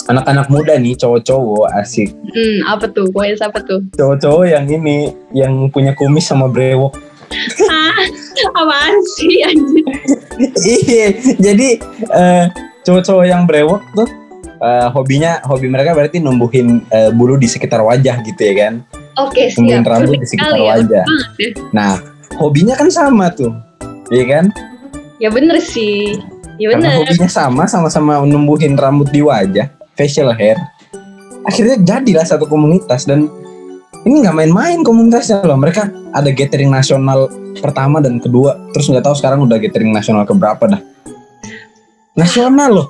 anak-anak 0.05 0.47
muda 0.47 0.73
nih 0.75 0.93
cowok-cowok 0.93 1.67
asik 1.75 2.11
Hmm, 2.27 2.57
apa 2.67 2.85
tuh? 2.87 3.07
Kuis 3.09 3.39
apa 3.39 3.59
tuh? 3.59 3.79
cowok-cowok 3.91 4.45
yang 4.45 4.65
ini 4.65 4.95
yang 5.31 5.53
punya 5.67 5.91
kumis 5.91 6.23
sama 6.23 6.45
brewok 6.45 6.93
ah, 7.65 7.95
apaan 8.53 8.95
sih 9.15 9.41
anjir? 9.41 9.85
iya 10.61 11.05
jadi 11.35 11.69
eh, 12.11 12.45
cowok-cowok 12.81 13.25
yang 13.25 13.43
brewok 13.43 13.81
tuh 13.93 14.07
eh, 14.57 14.87
hobinya 14.89 15.41
hobi 15.43 15.67
mereka 15.67 15.91
berarti 15.91 16.17
numbuhin 16.17 16.83
eh, 16.89 17.09
bulu 17.09 17.35
di 17.35 17.45
sekitar 17.45 17.81
wajah 17.81 18.21
gitu 18.21 18.41
ya 18.41 18.55
kan 18.61 18.73
Oke, 19.17 19.47
numbuhin 19.55 19.79
siap. 19.79 19.89
rambut 19.89 20.09
Unik 20.11 20.19
di 20.19 20.27
sekitar 20.27 20.53
ya. 20.53 20.63
wajah 20.69 21.05
ya. 21.39 21.49
nah 21.71 21.93
hobinya 22.35 22.75
kan 22.75 22.89
sama 22.89 23.29
tuh 23.29 23.51
iya 24.09 24.25
kan 24.29 24.45
Ya 25.15 25.31
bener 25.31 25.55
sih. 25.57 26.19
Ya 26.55 26.75
karena 26.75 26.91
bener. 26.91 26.99
hobinya 27.01 27.29
sama 27.29 27.63
sama-sama 27.65 28.19
numbuhin 28.21 28.75
rambut 28.75 29.07
di 29.09 29.23
wajah 29.23 29.71
facial 29.95 30.31
hair 30.35 30.59
akhirnya 31.43 31.79
jadilah 31.81 32.25
satu 32.27 32.45
komunitas 32.45 33.07
dan 33.07 33.27
ini 34.05 34.21
nggak 34.21 34.35
main-main 34.37 34.85
komunitasnya 34.85 35.41
loh 35.43 35.57
mereka 35.57 35.89
ada 36.13 36.29
gathering 36.29 36.69
nasional 36.69 37.27
pertama 37.57 37.99
dan 37.99 38.21
kedua 38.21 38.55
terus 38.71 38.87
nggak 38.87 39.03
tahu 39.03 39.15
sekarang 39.17 39.43
udah 39.43 39.57
gathering 39.57 39.89
nasional 39.89 40.27
keberapa 40.27 40.77
dah 40.77 40.81
nasional 42.13 42.83
loh 42.83 42.87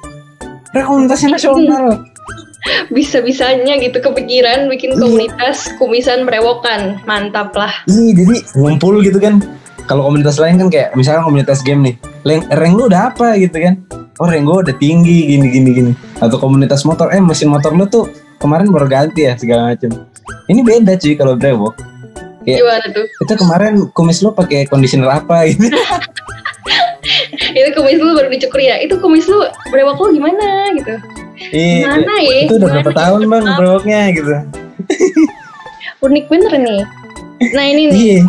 mereka 0.73 0.87
komunitasnya 0.91 1.29
nasional 1.39 1.85
Bisa-bisanya 2.89 3.77
gitu 3.77 4.01
kepikiran 4.01 4.65
bikin 4.73 4.97
Iya. 4.97 5.05
komunitas 5.05 5.69
kumisan 5.77 6.25
berewokan. 6.25 6.97
Mantap 7.05 7.53
lah. 7.53 7.69
Ih, 7.85 8.13
jadi 8.17 8.41
ngumpul 8.57 9.05
gitu 9.05 9.21
kan. 9.21 9.37
Kalau 9.85 10.09
komunitas 10.09 10.41
lain 10.41 10.57
kan 10.57 10.73
kayak 10.73 10.97
misalnya 10.97 11.21
komunitas 11.21 11.61
game 11.61 11.93
nih. 11.93 11.95
Rank, 12.25 12.49
rank 12.49 12.73
lu 12.73 12.89
udah 12.89 13.13
apa 13.13 13.37
gitu 13.37 13.53
kan. 13.61 13.77
Oh 14.17 14.25
rank 14.25 14.49
gue 14.49 14.57
udah 14.65 14.75
tinggi 14.81 15.29
gini 15.29 15.47
gini 15.53 15.69
gini. 15.69 15.91
Atau 16.17 16.41
komunitas 16.41 16.81
motor, 16.81 17.13
eh 17.13 17.21
mesin 17.21 17.53
motor 17.53 17.69
lu 17.77 17.85
tuh 17.85 18.09
kemarin 18.41 18.73
baru 18.73 18.89
ganti 18.89 19.29
ya 19.29 19.37
segala 19.37 19.69
macem. 19.69 19.93
Ini 20.49 20.65
beda 20.65 20.97
cuy 20.97 21.13
kalau 21.13 21.37
brewok. 21.37 21.77
Iya. 22.49 22.65
Gimana 22.65 22.85
tuh? 22.89 23.05
Itu 23.05 23.33
kemarin 23.37 23.73
kumis 23.93 24.25
lu 24.25 24.33
pakai 24.33 24.65
conditioner 24.65 25.09
apa 25.09 25.45
gitu. 25.53 25.69
Itu 27.57 27.69
kumis 27.77 27.97
lu 28.01 28.17
baru 28.17 28.29
dicukur 28.33 28.57
ya. 28.57 28.81
Itu 28.81 28.97
kumis 28.97 29.29
lu 29.29 29.45
berewok 29.69 30.09
lu 30.09 30.17
gimana 30.17 30.73
gitu. 30.73 30.93
Iya. 31.53 31.85
Gimana 31.85 32.13
ya? 32.25 32.37
Itu 32.49 32.53
udah 32.57 32.69
berapa 32.73 32.91
tahun 32.93 33.21
bang 33.29 33.43
Maaf. 33.45 33.57
brewoknya 33.61 33.99
gitu. 34.17 34.33
Unik 36.05 36.25
bener 36.29 36.53
nih. 36.57 36.81
Nah 37.53 37.65
ini 37.69 37.81
nih. 37.89 37.97
Iya. 37.97 38.19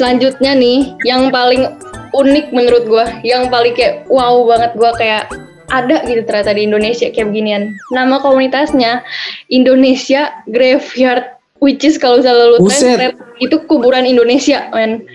selanjutnya 0.00 0.56
nih 0.56 0.96
yang 1.04 1.28
paling 1.28 1.68
unik 2.12 2.52
menurut 2.54 2.84
gua. 2.86 3.06
Yang 3.22 3.42
paling 3.50 3.74
kayak 3.74 3.94
wow 4.10 4.42
banget 4.46 4.72
gua 4.76 4.90
kayak 4.98 5.30
ada 5.70 6.02
gitu 6.04 6.26
ternyata 6.26 6.52
di 6.52 6.66
Indonesia 6.66 7.06
kayak 7.08 7.30
beginian. 7.30 7.78
Nama 7.94 8.18
komunitasnya 8.20 9.06
Indonesia 9.48 10.34
Graveyard 10.50 11.38
which 11.62 11.86
is 11.86 11.96
kalau 11.96 12.18
misalnya 12.20 12.58
lu 12.58 12.58
itu 13.40 13.56
kuburan 13.70 14.04
Indonesia 14.04 14.68
men. 14.74 15.06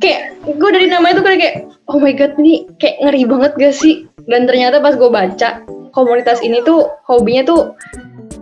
Kayak 0.00 0.40
gue 0.48 0.70
dari 0.72 0.88
nama 0.88 1.12
itu 1.12 1.20
kayak 1.20 1.38
kayak, 1.44 1.56
oh 1.92 2.00
my 2.00 2.16
god 2.16 2.32
nih 2.40 2.64
kayak 2.80 2.96
ngeri 3.04 3.28
banget 3.28 3.52
gak 3.60 3.76
sih? 3.76 4.08
Dan 4.24 4.48
ternyata 4.48 4.80
pas 4.80 4.96
gue 4.96 5.12
baca 5.12 5.60
komunitas 5.92 6.40
ini 6.40 6.64
tuh 6.64 6.88
hobinya 7.04 7.44
tuh 7.44 7.76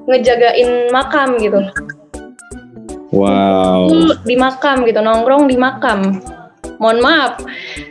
ngejagain 0.06 0.86
makam 0.94 1.34
gitu. 1.42 1.58
Wow. 3.10 3.90
Di 4.22 4.38
makam 4.38 4.86
gitu 4.86 5.02
nongkrong 5.02 5.50
di 5.50 5.58
makam 5.58 6.22
mohon 6.78 7.02
maaf. 7.02 7.42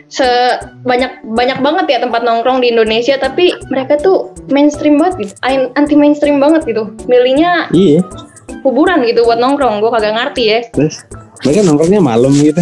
Sebanyak 0.08 1.24
banyak 1.24 1.58
banget 1.60 1.86
ya 1.88 1.98
tempat 2.00 2.24
nongkrong 2.24 2.64
di 2.64 2.72
Indonesia 2.72 3.20
tapi 3.20 3.52
mereka 3.68 4.00
tuh 4.00 4.32
mainstream 4.48 4.96
banget 4.96 5.14
gitu. 5.28 5.32
Anti 5.76 5.94
mainstream 5.94 6.40
banget 6.40 6.64
gitu. 6.64 6.92
Milihnya 7.06 7.68
Iya. 7.70 8.00
kuburan 8.64 9.04
gitu 9.04 9.22
buat 9.24 9.38
nongkrong. 9.38 9.78
Gue 9.78 9.92
kagak 9.92 10.16
ngerti 10.16 10.42
ya. 10.48 10.58
Terus 10.72 11.04
mereka 11.44 11.60
nongkrongnya 11.62 12.00
malam 12.02 12.32
gitu. 12.34 12.60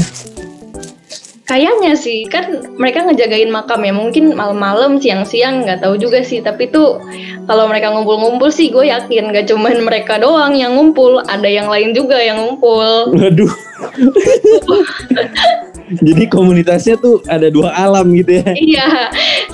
kayaknya 1.46 1.94
sih 1.94 2.26
kan 2.26 2.58
mereka 2.74 3.06
ngejagain 3.06 3.46
makam 3.54 3.78
ya. 3.86 3.94
Mungkin 3.94 4.34
malam-malam 4.34 4.98
siang-siang 4.98 5.62
nggak 5.62 5.86
tahu 5.86 5.94
juga 5.94 6.26
sih. 6.26 6.42
Tapi 6.42 6.74
tuh 6.74 6.98
kalau 7.46 7.70
mereka 7.70 7.94
ngumpul-ngumpul 7.94 8.50
sih 8.50 8.74
gue 8.74 8.90
yakin. 8.90 9.30
Gak 9.30 9.54
cuman 9.54 9.78
mereka 9.86 10.18
doang 10.18 10.58
yang 10.58 10.74
ngumpul 10.74 11.22
ada 11.22 11.46
yang 11.46 11.70
lain 11.70 11.94
juga 11.94 12.18
yang 12.18 12.42
ngumpul. 12.42 13.14
Waduh. 13.14 13.54
Jadi 15.86 16.26
komunitasnya 16.26 16.98
tuh 16.98 17.22
ada 17.30 17.46
dua 17.46 17.70
alam 17.70 18.10
gitu 18.10 18.42
ya. 18.42 18.50
Iya, 18.58 18.88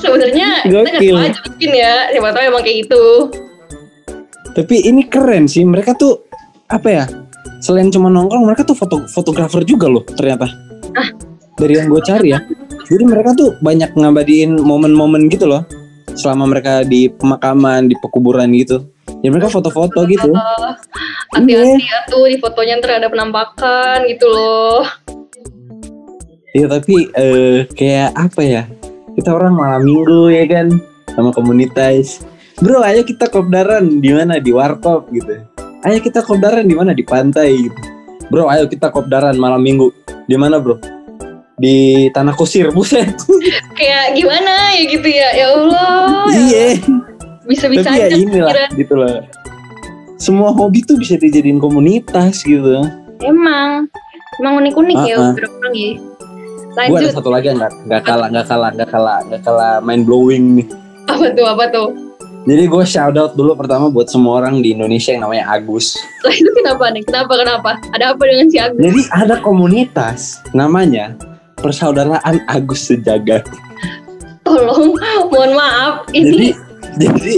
sebenarnya 0.01 0.65
kita 0.65 0.81
nggak 0.81 1.03
tahu 1.05 1.19
aja 1.21 1.41
mungkin 1.45 1.71
ya, 1.77 1.95
siapa 2.09 2.29
tahu 2.33 2.43
emang 2.49 2.63
kayak 2.65 2.77
gitu. 2.89 3.05
Tapi 4.53 4.77
ini 4.85 5.03
keren 5.09 5.45
sih, 5.45 5.65
mereka 5.65 5.93
tuh 5.97 6.25
apa 6.73 6.89
ya? 6.89 7.05
Selain 7.61 7.93
cuma 7.93 8.09
nongkrong, 8.09 8.49
mereka 8.49 8.65
tuh 8.65 8.75
foto 8.75 9.05
fotografer 9.13 9.63
juga 9.63 9.87
loh 9.93 10.03
ternyata. 10.03 10.49
Ah. 10.97 11.09
Dari 11.61 11.79
yang 11.79 11.93
gue 11.93 12.01
cari 12.01 12.33
ya. 12.33 12.41
Jadi 12.89 13.05
mereka 13.07 13.37
tuh 13.37 13.55
banyak 13.61 13.93
ngabadiin 13.95 14.57
momen-momen 14.57 15.29
gitu 15.29 15.47
loh. 15.47 15.63
Selama 16.13 16.49
mereka 16.49 16.85
di 16.85 17.09
pemakaman, 17.09 17.89
di 17.89 17.97
pekuburan 18.01 18.51
gitu. 18.57 18.89
Ya 19.23 19.31
mereka 19.31 19.49
foto-foto 19.49 20.03
gitu. 20.11 20.35
Eh, 20.35 20.73
Hati-hati 21.33 21.87
ya 21.87 21.99
tuh 22.11 22.27
di 22.27 22.37
fotonya 22.43 22.83
ntar 22.83 22.99
ada 22.99 23.09
penampakan 23.09 24.05
gitu 24.11 24.27
loh. 24.29 24.85
Iya 26.53 26.67
tapi 26.69 27.09
eh, 27.11 27.65
kayak 27.73 28.13
apa 28.13 28.41
ya? 28.41 28.63
Kita 29.13 29.33
orang 29.33 29.57
malam 29.57 29.83
minggu 29.83 30.29
ya 30.29 30.45
kan 30.45 30.67
sama 31.11 31.33
komunitas. 31.33 32.21
Bro, 32.61 32.85
ayo 32.85 33.03
kita 33.03 33.29
kopdaran 33.29 34.01
di 34.01 34.13
mana? 34.13 34.37
Di 34.37 34.53
warkop 34.53 35.09
gitu. 35.11 35.41
Ayo 35.83 35.99
kita 35.99 36.21
kopdaran 36.21 36.69
di 36.69 36.77
mana? 36.77 36.93
Di 36.93 37.03
pantai 37.03 37.57
gitu. 37.69 37.79
Bro, 38.29 38.49
ayo 38.49 38.69
kita 38.69 38.89
kopdaran 38.89 39.37
malam 39.37 39.61
minggu. 39.61 39.91
Di 40.25 40.37
mana, 40.37 40.61
Bro? 40.61 40.79
Di 41.57 42.07
Tanah 42.11 42.33
Kusir, 42.33 42.69
buset. 42.71 43.13
Kayak 43.79 44.17
gimana 44.17 44.73
ya 44.73 44.83
gitu 44.89 45.09
ya, 45.09 45.29
ya 45.35 45.47
Allah. 45.51 46.29
ya 46.29 46.39
iya. 46.39 46.65
Bisa-bisa 47.43 47.89
Tapi 47.91 47.99
ya 47.99 48.07
aja 48.07 48.17
inilah 48.17 48.53
kira. 48.55 48.67
gitu 48.79 48.95
loh. 48.95 49.17
Semua 50.17 50.55
hobi 50.55 50.87
tuh 50.87 50.95
bisa 50.95 51.19
dijadiin 51.19 51.59
komunitas 51.59 52.47
gitu. 52.47 52.87
Emang, 53.19 53.91
emang 54.39 54.55
unik-unik 54.63 54.99
ya 55.03 55.17
Ah, 55.19 55.35
ah. 55.35 55.35
orang 55.35 55.75
ya. 55.75 55.91
Gue 56.73 56.99
ada 57.05 57.13
satu 57.13 57.29
lagi 57.29 57.53
yang 57.53 57.59
nggak 57.61 57.73
nggak 57.85 58.03
kalah 58.03 58.29
nggak 58.33 58.47
kalah 58.49 58.71
nggak 58.73 58.91
kalah 58.91 59.19
nggak 59.29 59.43
kalah 59.45 59.75
mind 59.85 60.05
blowing 60.09 60.45
nih. 60.61 60.67
apa 61.11 61.27
tuh, 61.35 61.47
apa 61.47 61.65
tuh? 61.69 61.89
Jadi 62.43 62.67
gue 62.67 62.85
shout 62.89 63.15
out 63.15 63.39
dulu 63.39 63.55
pertama 63.55 63.87
buat 63.87 64.11
semua 64.11 64.43
orang 64.43 64.59
di 64.67 64.75
Indonesia 64.75 65.15
yang 65.15 65.23
namanya 65.23 65.47
Agus. 65.47 65.95
Lah 66.27 66.35
itu 66.35 66.51
kenapa 66.59 66.91
nih? 66.91 67.03
Kenapa, 67.07 67.33
kenapa? 67.39 67.71
Ada 67.95 68.05
apa 68.19 68.23
dengan 68.27 68.47
si 68.51 68.59
Agus? 68.59 68.83
Jadi 68.83 69.01
ada 69.15 69.35
komunitas 69.39 70.43
namanya 70.51 71.15
Persaudaraan 71.63 72.43
Agus 72.51 72.91
Sejagat. 72.91 73.47
Tolong, 74.43 74.99
mohon 75.31 75.53
maaf, 75.55 76.11
Jadi 76.11 76.27
ini 76.35 76.49
jadi 76.99 77.37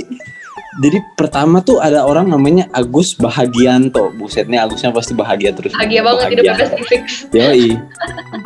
jadi 0.80 0.98
pertama 1.14 1.60
tuh 1.60 1.78
ada 1.78 2.02
orang 2.02 2.32
namanya 2.32 2.66
Agus 2.72 3.14
Bahagianto. 3.14 4.10
Busetnya 4.16 4.64
Agusnya 4.66 4.90
pasti 4.90 5.12
bahagia 5.12 5.52
terus. 5.54 5.76
bahagia 5.76 6.00
banget 6.02 6.24
hidup 6.34 6.44
spesifik. 6.56 7.00
Yoi. 7.30 7.78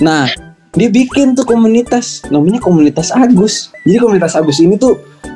Nah, 0.03 0.29
dia 0.79 0.89
bikin 0.89 1.35
tuh 1.35 1.43
komunitas 1.43 2.23
namanya 2.31 2.63
komunitas 2.63 3.11
Agus. 3.11 3.75
Jadi 3.83 3.99
komunitas 3.99 4.39
Agus 4.39 4.63
ini 4.63 4.79
tuh 4.79 4.95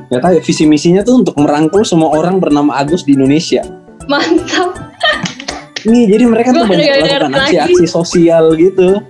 nggak 0.08 0.22
tahu 0.22 0.32
ya 0.38 0.42
visi 0.44 0.64
misinya 0.70 1.02
tuh 1.02 1.18
untuk 1.20 1.34
merangkul 1.34 1.82
semua 1.82 2.14
orang 2.14 2.38
bernama 2.38 2.78
Agus 2.78 3.02
di 3.02 3.18
Indonesia. 3.18 3.66
Mantap. 4.06 4.78
Nih, 5.82 6.06
jadi 6.06 6.24
mereka 6.30 6.54
tuh 6.54 6.62
banyak 6.62 6.86
melakukan 7.02 7.34
aksi-aksi 7.42 7.86
sosial 7.90 8.54
gitu. 8.54 9.02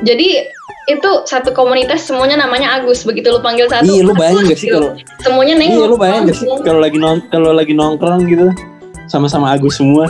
Jadi 0.00 0.48
itu 0.86 1.10
satu 1.28 1.52
komunitas 1.52 2.06
semuanya 2.08 2.40
namanya 2.40 2.80
Agus. 2.80 3.04
Begitu 3.04 3.28
lu 3.28 3.44
panggil 3.44 3.68
satu, 3.68 3.84
Iya, 3.84 4.02
lu 4.06 4.14
bayangin 4.16 4.48
gak 4.48 4.56
sih 4.56 4.72
gitu. 4.72 4.78
kalau 4.80 4.90
semuanya 5.20 5.54
nengok. 5.60 5.76
Iya, 5.76 5.84
lu 5.84 5.96
bayangin 6.00 6.24
gak 6.24 6.36
sih 6.38 6.46
kalau 6.64 6.80
lagi 6.80 6.96
nong 6.96 7.18
kalau 7.28 7.50
lagi 7.52 7.72
nongkrong 7.76 8.22
gitu 8.24 8.48
sama-sama 9.10 9.52
Agus 9.52 9.76
semua. 9.76 10.08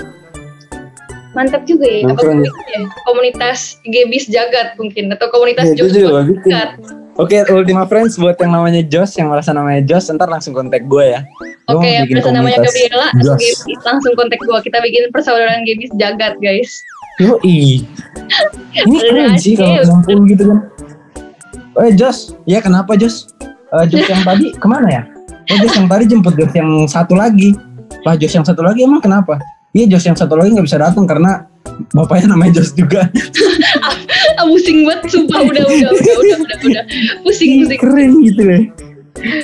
Mantap 1.36 1.68
juga 1.68 1.84
ya. 1.84 2.08
Apa 2.08 2.16
Nongkrong. 2.16 2.40
komunitas 2.40 2.64
ya? 2.72 2.80
Komunitas 3.04 3.58
Gebis 3.84 4.24
Jagat 4.32 4.68
mungkin 4.80 5.12
atau 5.12 5.28
komunitas 5.28 5.68
Ya, 5.68 5.84
Jos 5.84 5.92
bikin. 5.92 6.08
Jagat. 6.48 6.70
Oke, 7.16 7.36
Ultima 7.48 7.84
Friends 7.88 8.16
buat 8.16 8.36
yang 8.40 8.52
namanya 8.52 8.80
Jos, 8.84 9.12
yang 9.16 9.28
merasa 9.32 9.52
namanya 9.52 9.80
Jos, 9.84 10.08
ntar 10.12 10.28
langsung 10.28 10.52
kontak 10.56 10.84
gue 10.84 11.04
ya. 11.16 11.20
Oke, 11.68 11.80
mau 11.80 11.84
yang 11.84 12.06
biasa 12.08 12.28
namanya 12.32 12.58
Gabriela. 12.64 13.08
Gebis 13.16 13.58
langsung 13.84 14.12
kontak 14.14 14.40
gua. 14.44 14.60
Kita 14.64 14.78
bikin 14.80 15.12
persaudaraan 15.12 15.64
Gebis 15.64 15.92
Jagat, 15.96 16.38
guys. 16.40 16.80
Yoi. 17.20 17.84
Ini 18.76 18.96
keren 19.00 19.34
sih 19.40 19.56
kalau 19.56 19.80
ngumpul 19.88 20.28
gitu 20.28 20.44
kan. 20.52 20.58
Eh 21.76 21.92
Jos, 21.96 22.32
ya 22.48 22.60
kenapa 22.60 22.96
Jos? 22.96 23.28
Eh, 23.44 23.84
Jos 23.88 24.04
yang 24.08 24.24
tadi 24.24 24.52
ke 24.52 24.66
mana 24.68 24.88
ya? 24.88 25.02
Oh 25.52 25.56
Jos 25.60 25.72
yang 25.76 25.88
tadi 25.88 26.04
jemput 26.08 26.36
Jos 26.36 26.52
yang 26.52 26.70
satu 26.88 27.16
lagi. 27.16 27.56
Lah 28.04 28.14
Jos 28.16 28.32
yang 28.32 28.44
satu 28.44 28.60
lagi 28.60 28.84
emang 28.84 29.00
kenapa? 29.00 29.40
Iya 29.76 29.84
Jos 29.92 30.04
yang 30.08 30.16
satu 30.16 30.40
lagi 30.40 30.56
nggak 30.56 30.64
bisa 30.64 30.80
datang 30.80 31.04
karena 31.04 31.44
bapaknya 31.92 32.32
namanya 32.32 32.64
Jos 32.64 32.72
juga. 32.72 33.04
Ah, 34.36 34.44
pusing 34.44 34.84
banget, 34.84 35.16
sumpah. 35.16 35.40
Udah, 35.48 35.64
udah, 35.64 35.88
udah, 35.96 35.96
udah, 35.96 36.36
udah, 36.44 36.58
udah. 36.68 36.84
Pusing, 37.24 37.64
pusing. 37.64 37.80
keren 37.80 38.12
gitu 38.20 38.42
deh. 38.44 38.62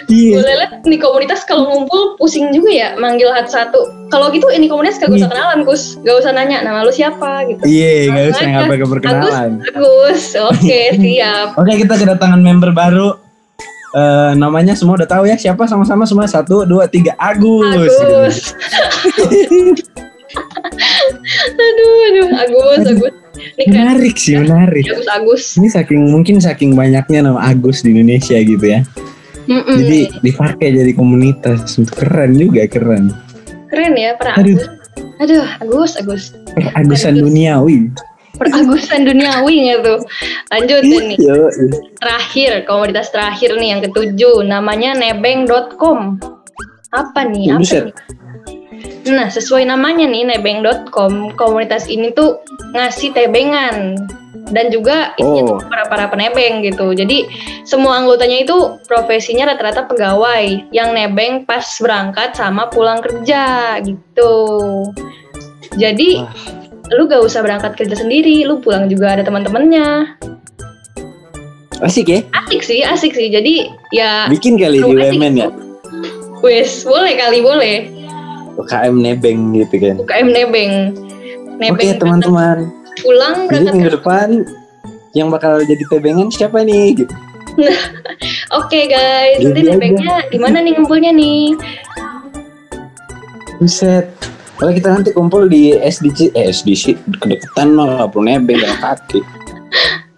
gue 0.04 0.36
Iya. 0.36 0.36
liat 0.44 0.84
nih 0.84 1.00
komunitas 1.00 1.48
kalau 1.48 1.64
ngumpul 1.64 2.20
pusing 2.20 2.52
juga 2.52 2.68
ya 2.68 2.88
manggil 3.00 3.32
satu 3.48 3.88
kalau 4.12 4.28
gitu 4.28 4.44
ini 4.52 4.68
komunitas 4.68 5.00
gak 5.00 5.08
usah 5.08 5.26
Iya. 5.26 5.32
kenalan 5.32 5.58
Gus 5.64 5.96
gak 6.04 6.12
usah 6.20 6.36
nanya 6.36 6.60
nama 6.60 6.84
lu 6.84 6.92
siapa 6.92 7.48
gitu 7.48 7.64
Iya, 7.64 8.12
nggak 8.12 8.26
usah 8.36 8.44
nggak 8.52 8.64
pakai 8.68 8.86
perkenalan. 8.92 9.50
Agus 9.64 10.24
oke 10.36 10.80
siap 11.08 11.48
Oke, 11.56 11.72
kita 11.80 11.94
kedatangan 11.96 12.40
member 12.44 12.70
baru. 12.76 13.16
Eh, 13.92 14.32
namanya 14.36 14.76
semua 14.76 15.00
udah 15.00 15.08
tahu 15.08 15.24
ya 15.24 15.40
siapa 15.40 15.64
sama-sama 15.64 16.04
semua 16.04 16.28
satu 16.28 16.68
dua 16.68 16.84
tiga 16.84 17.16
Agus. 17.16 17.72
Agus 17.72 18.36
aduh 21.56 21.94
aduh 22.08 22.28
Agus 22.36 22.82
Agus 22.88 23.12
ini 23.32 23.74
Menarik 23.74 24.14
sih, 24.20 24.36
menarik. 24.38 24.84
Agus 24.86 25.08
Agus 25.08 25.42
Ini 25.56 25.68
saking 25.72 26.00
mungkin 26.12 26.36
saking 26.38 26.76
banyaknya 26.76 27.26
nama 27.26 27.40
Agus 27.42 27.80
di 27.82 27.90
Indonesia 27.96 28.36
gitu 28.38 28.62
ya. 28.62 28.84
Mm-mm. 29.50 29.74
Jadi 29.82 30.00
dipakai 30.22 30.70
jadi 30.70 30.92
komunitas. 30.94 31.74
Keren 31.90 32.38
juga, 32.38 32.62
keren. 32.70 33.10
keren 33.72 33.96
ya 33.96 34.14
para 34.20 34.36
Aduh. 34.36 34.60
Agus 34.60 34.68
aduh 35.18 35.46
Agus 35.64 35.92
Agus 35.96 36.22
Peragusan 36.52 37.16
Agus. 37.16 37.24
duniawi. 37.24 37.78
peragusan 38.32 39.04
duniawi 39.04 39.54
nggak 39.68 39.80
tuh 39.84 39.98
lanjut 40.50 40.82
nih 40.88 41.16
Yo, 41.20 41.46
terakhir 42.00 42.64
komoditas 42.64 43.12
terakhir 43.12 43.54
nih 43.60 43.76
yang 43.76 43.80
ketujuh 43.84 44.40
namanya 44.42 44.96
nebeng.com 44.96 46.16
apa 46.92 47.20
nih 47.28 47.52
Ya, 47.52 47.56
apa 47.60 47.92
nih 47.92 47.94
nah 49.08 49.26
sesuai 49.26 49.66
namanya 49.66 50.06
nih 50.06 50.22
nebeng.com 50.30 51.34
komunitas 51.34 51.90
ini 51.90 52.14
tuh 52.14 52.38
ngasih 52.74 53.10
tebengan 53.10 53.98
dan 54.52 54.68
juga 54.68 55.16
isinya 55.16 55.42
Oh. 55.42 55.48
tuh 55.56 55.58
para 55.66 55.84
para 55.88 56.06
penebeng 56.12 56.62
gitu 56.62 56.92
jadi 56.92 57.26
semua 57.64 57.98
anggotanya 58.02 58.44
itu 58.44 58.56
profesinya 58.86 59.52
rata-rata 59.52 59.88
pegawai 59.88 60.70
yang 60.70 60.92
nebeng 60.92 61.42
pas 61.48 61.64
berangkat 61.80 62.36
sama 62.36 62.68
pulang 62.68 63.00
kerja 63.00 63.78
gitu 63.82 64.34
jadi 65.78 66.22
Wah. 66.22 66.32
lu 66.92 67.08
gak 67.08 67.24
usah 67.24 67.40
berangkat 67.40 67.74
kerja 67.80 67.96
sendiri 67.96 68.44
lu 68.44 68.60
pulang 68.60 68.86
juga 68.86 69.16
ada 69.16 69.24
teman-temannya 69.24 70.16
asik 71.82 72.06
ya? 72.06 72.20
asik 72.46 72.62
sih 72.62 72.80
asik 72.86 73.12
sih 73.16 73.28
jadi 73.32 73.66
ya 73.90 74.30
Bikin 74.30 74.54
kali 74.54 74.78
di 74.78 75.40
ya. 75.42 75.48
wes 76.44 76.86
boleh 76.86 77.14
kali 77.18 77.40
boleh 77.42 78.01
UKM 78.58 78.94
nebeng 79.00 79.56
gitu 79.56 79.74
kan. 79.80 79.96
UKM 80.02 80.28
nebeng 80.28 80.72
nebeng 81.60 81.88
Oke 81.92 81.98
teman-teman, 82.00 82.58
pulang 83.00 83.46
jadi 83.48 83.70
minggu 83.70 83.90
depan 84.00 84.28
yang 85.12 85.28
bakal 85.28 85.60
jadi 85.62 85.84
tebengan 85.88 86.28
siapa 86.32 86.64
nih? 86.64 87.04
Gitu. 87.04 87.14
oke 88.58 88.78
guys 88.88 89.44
nanti 89.44 89.60
nebengnya 89.60 90.24
di 90.32 90.40
mana 90.40 90.64
nih 90.64 90.72
ngumpulnya 90.72 91.12
nih 91.12 91.52
Buset. 93.60 94.08
Kalau 94.58 94.74
kita 94.74 94.88
nanti 94.90 95.10
kumpul 95.14 95.46
di 95.46 95.74
SDC, 95.78 96.34
eh 96.34 96.50
SDC 96.50 96.98
kedeketan 97.18 97.78
mah 97.78 97.98
nggak 97.98 98.08
perlu 98.10 98.26
nebeng 98.26 98.58
jalan 98.58 98.78
kaki. 98.90 99.20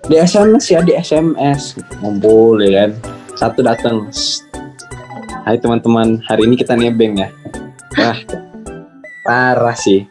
Di 0.08 0.16
SMS 0.20 0.64
ya 0.72 0.80
di 0.80 0.96
SMS 0.96 1.76
ngumpul 2.00 2.60
ya 2.64 2.88
kan. 2.88 2.90
Satu 3.36 3.60
datang. 3.60 4.08
"Shh. 4.08 4.40
Hai 5.44 5.60
teman-teman, 5.60 6.24
hari 6.24 6.48
ini 6.48 6.56
kita 6.56 6.72
nebeng 6.72 7.20
ya. 7.20 7.28
Wah, 8.06 8.18
parah 9.22 9.72
sih. 9.74 10.04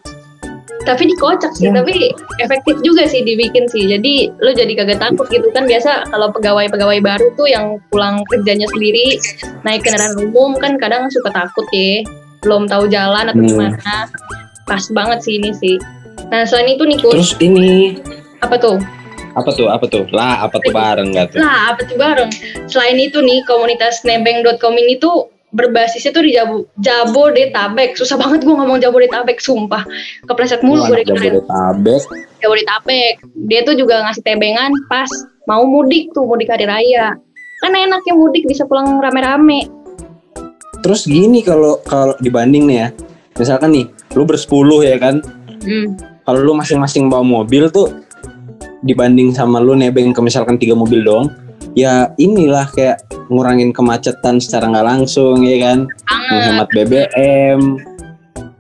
tapi 0.84 1.08
dikocak 1.08 1.56
sih 1.56 1.72
Ya. 1.72 1.72
tapi 1.74 2.12
efektif 2.38 2.76
juga 2.84 3.08
sih 3.08 3.24
dibikin 3.24 3.72
sih 3.72 3.88
jadi 3.88 4.14
lu 4.36 4.52
jadi 4.52 4.68
kagak 4.76 5.00
takut 5.00 5.32
gitu 5.32 5.48
kan 5.50 5.64
biasa 5.64 6.12
kalau 6.12 6.28
pegawai-pegawai 6.30 7.00
baru 7.00 7.32
tuh 7.34 7.48
yang 7.48 7.80
pulang 7.88 8.20
kerjanya 8.28 8.68
sendiri 8.68 9.16
naik 9.64 9.80
kendaraan 9.82 10.20
umum 10.20 10.60
kan 10.60 10.76
kadang 10.76 11.08
suka 11.08 11.32
takut 11.32 11.64
ya 11.72 12.04
belum 12.44 12.68
tahu 12.68 12.92
jalan 12.92 13.32
atau 13.32 13.40
Hmm. 13.40 13.48
gimana 13.48 14.12
pas 14.64 14.84
banget 14.92 15.24
sih 15.24 15.40
ini 15.40 15.56
sih 15.56 15.80
nah 16.28 16.44
selain 16.44 16.68
itu 16.70 16.84
nih 16.84 17.00
Terus 17.00 17.32
ini 17.40 17.96
apa 18.40 18.60
tuh 18.60 18.76
apa 19.34 19.50
tuh? 19.50 19.66
Apa 19.66 19.90
tuh? 19.90 20.06
Lah, 20.14 20.46
apa 20.46 20.62
tuh 20.62 20.70
bareng 20.70 21.10
gak 21.10 21.34
tuh? 21.34 21.42
Lah, 21.42 21.74
apa 21.74 21.82
tuh 21.82 21.98
bareng? 21.98 22.30
Selain 22.70 22.94
itu 22.94 23.18
nih, 23.18 23.42
komunitas 23.50 24.06
nebeng.com 24.06 24.78
ini 24.78 25.02
tuh 25.02 25.26
berbasisnya 25.54 26.12
tuh 26.12 26.26
di 26.26 26.34
Jabo, 26.34 26.66
Jabodetabek. 26.82 27.94
Susah 27.96 28.18
banget 28.18 28.42
gue 28.44 28.52
ngomong 28.52 28.82
Jabodetabek, 28.82 29.38
sumpah. 29.40 29.86
Kepleset 30.26 30.66
mulu 30.66 30.90
gue. 30.90 31.06
Jabodetabek. 31.06 32.02
Jabodetabek. 32.42 33.16
Dia 33.48 33.62
tuh 33.64 33.78
juga 33.78 34.02
ngasih 34.04 34.26
tebengan 34.26 34.74
pas 34.90 35.08
mau 35.46 35.64
mudik 35.64 36.12
tuh, 36.12 36.26
mudik 36.26 36.50
hari 36.50 36.66
raya. 36.66 37.16
Kan 37.62 37.72
enak 37.72 38.02
ya 38.04 38.18
mudik 38.18 38.44
bisa 38.50 38.66
pulang 38.68 39.00
rame-rame. 39.00 39.70
Terus 40.84 41.08
gini 41.08 41.40
kalau 41.46 41.80
kalau 41.88 42.18
dibanding 42.20 42.68
nih 42.68 42.78
ya, 42.84 42.88
misalkan 43.40 43.72
nih, 43.72 43.86
lu 44.20 44.28
bersepuluh 44.28 44.84
ya 44.84 45.00
kan, 45.00 45.24
Hmm. 45.64 45.96
kalau 46.28 46.44
lu 46.44 46.52
masing-masing 46.60 47.08
bawa 47.08 47.24
mobil 47.24 47.72
tuh 47.72 47.88
dibanding 48.84 49.32
sama 49.32 49.64
lu 49.64 49.80
nebeng 49.80 50.12
ke 50.12 50.20
misalkan 50.20 50.60
tiga 50.60 50.76
mobil 50.76 51.00
doang, 51.08 51.32
ya 51.74 52.10
inilah 52.22 52.70
kayak 52.74 53.02
ngurangin 53.30 53.74
kemacetan 53.74 54.38
secara 54.42 54.70
nggak 54.70 54.88
langsung 54.88 55.42
ya 55.46 55.58
kan, 55.62 55.86
Banget, 55.86 56.30
menghemat 56.30 56.68
BBM. 56.74 57.62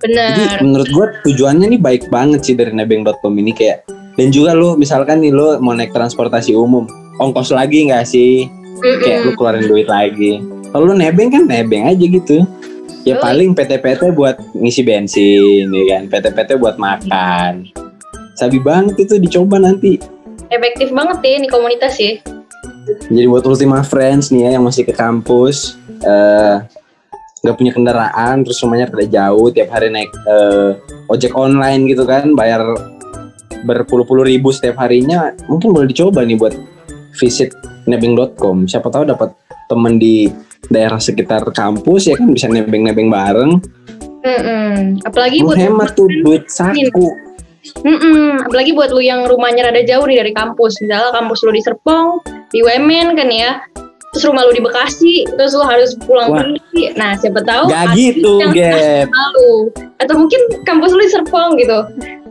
Jadi 0.03 0.11
bener. 0.19 0.59
menurut 0.59 0.89
gua 0.91 1.05
tujuannya 1.23 1.77
nih 1.77 1.81
baik 1.81 2.03
banget 2.11 2.43
sih 2.43 2.55
dari 2.59 2.75
nebeng.com 2.75 3.31
ini 3.39 3.55
kayak 3.55 3.87
dan 4.19 4.29
juga 4.29 4.51
lu 4.51 4.75
misalkan 4.75 5.23
nih 5.23 5.31
lu 5.31 5.57
mau 5.63 5.71
naik 5.71 5.95
transportasi 5.95 6.53
umum, 6.53 6.85
ongkos 7.17 7.55
lagi 7.55 7.87
nggak 7.87 8.05
sih? 8.05 8.45
kayak 8.83 9.23
lu 9.23 9.31
Mm-mm. 9.31 9.37
keluarin 9.39 9.65
duit 9.69 9.87
lagi. 9.87 10.43
Kalau 10.73 10.91
lu 10.91 10.95
nebeng 10.97 11.31
kan 11.31 11.47
nebeng 11.47 11.87
aja 11.87 12.03
gitu. 12.03 12.43
Ya 13.03 13.19
paling 13.19 13.51
PT-PT 13.51 14.15
buat 14.15 14.39
ngisi 14.55 14.81
bensin, 14.83 15.67
ya 15.67 15.83
kan. 15.91 16.03
PT-PT 16.07 16.55
buat 16.55 16.79
makan. 16.79 17.67
Sabi 18.39 18.63
banget 18.63 18.95
itu 19.03 19.19
dicoba 19.19 19.59
nanti. 19.59 19.99
Efektif 20.47 20.91
banget 20.95 21.19
ya 21.19 21.31
ini 21.43 21.47
komunitas 21.51 21.99
ya. 21.99 22.15
Jadi 23.07 23.27
buat 23.29 23.43
Ultima 23.47 23.79
Friends 23.83 24.31
nih 24.33 24.49
ya 24.49 24.59
yang 24.59 24.63
masih 24.67 24.83
ke 24.83 24.93
kampus, 24.95 25.79
eh 26.03 26.57
nggak 27.43 27.55
punya 27.59 27.71
kendaraan, 27.75 28.47
terus 28.47 28.63
rumahnya 28.63 28.87
rada 28.87 29.07
jauh, 29.07 29.51
tiap 29.51 29.69
hari 29.75 29.91
naik 29.91 30.11
eh, 30.11 30.79
ojek 31.11 31.35
online 31.35 31.91
gitu 31.91 32.07
kan, 32.07 32.31
bayar 32.39 32.63
berpuluh-puluh 33.63 34.23
ribu 34.27 34.51
setiap 34.51 34.79
harinya, 34.79 35.35
mungkin 35.51 35.75
boleh 35.75 35.87
dicoba 35.91 36.23
nih 36.23 36.39
buat 36.39 36.55
visit 37.19 37.51
nebeng.com. 37.87 38.67
Siapa 38.67 38.87
tahu 38.87 39.07
dapat 39.07 39.35
temen 39.67 39.99
di 39.99 40.31
daerah 40.71 40.99
sekitar 40.99 41.43
kampus 41.51 42.11
ya 42.11 42.15
kan 42.15 42.31
bisa 42.31 42.47
nebeng-nebeng 42.47 43.11
bareng. 43.11 43.59
Mm-mm. 44.23 45.03
Apalagi 45.03 45.43
buat 45.43 45.59
Menghemat 45.59 45.99
tuh 45.99 46.07
duit 46.23 46.47
saku. 46.47 47.11
Mm-mm, 47.83 48.43
apalagi 48.43 48.71
buat 48.75 48.91
lu 48.91 49.03
yang 49.03 49.27
rumahnya 49.27 49.71
rada 49.71 49.83
jauh 49.83 50.03
nih 50.07 50.19
dari 50.19 50.31
kampus. 50.31 50.79
Misalnya 50.83 51.11
kampus 51.11 51.43
lu 51.43 51.51
di 51.51 51.63
Serpong, 51.63 52.23
di 52.53 52.61
UMN 52.61 53.17
kan 53.17 53.27
ya. 53.27 53.59
Terus 54.13 54.29
rumah 54.29 54.45
lu 54.45 54.53
di 54.53 54.61
Bekasi, 54.61 55.25
terus 55.25 55.57
lu 55.57 55.65
harus 55.65 55.97
pulang 56.05 56.29
Wah. 56.29 56.45
pergi. 56.45 56.93
Nah, 56.93 57.17
siapa 57.17 57.41
tahu 57.41 57.65
Gak 57.65 57.97
gitu, 57.97 58.45
Gap. 58.53 59.09
malu. 59.09 59.73
Atau 59.97 60.21
mungkin 60.21 60.37
kampus 60.69 60.93
lu 60.93 61.01
di 61.01 61.09
Serpong 61.09 61.57
gitu. 61.57 61.81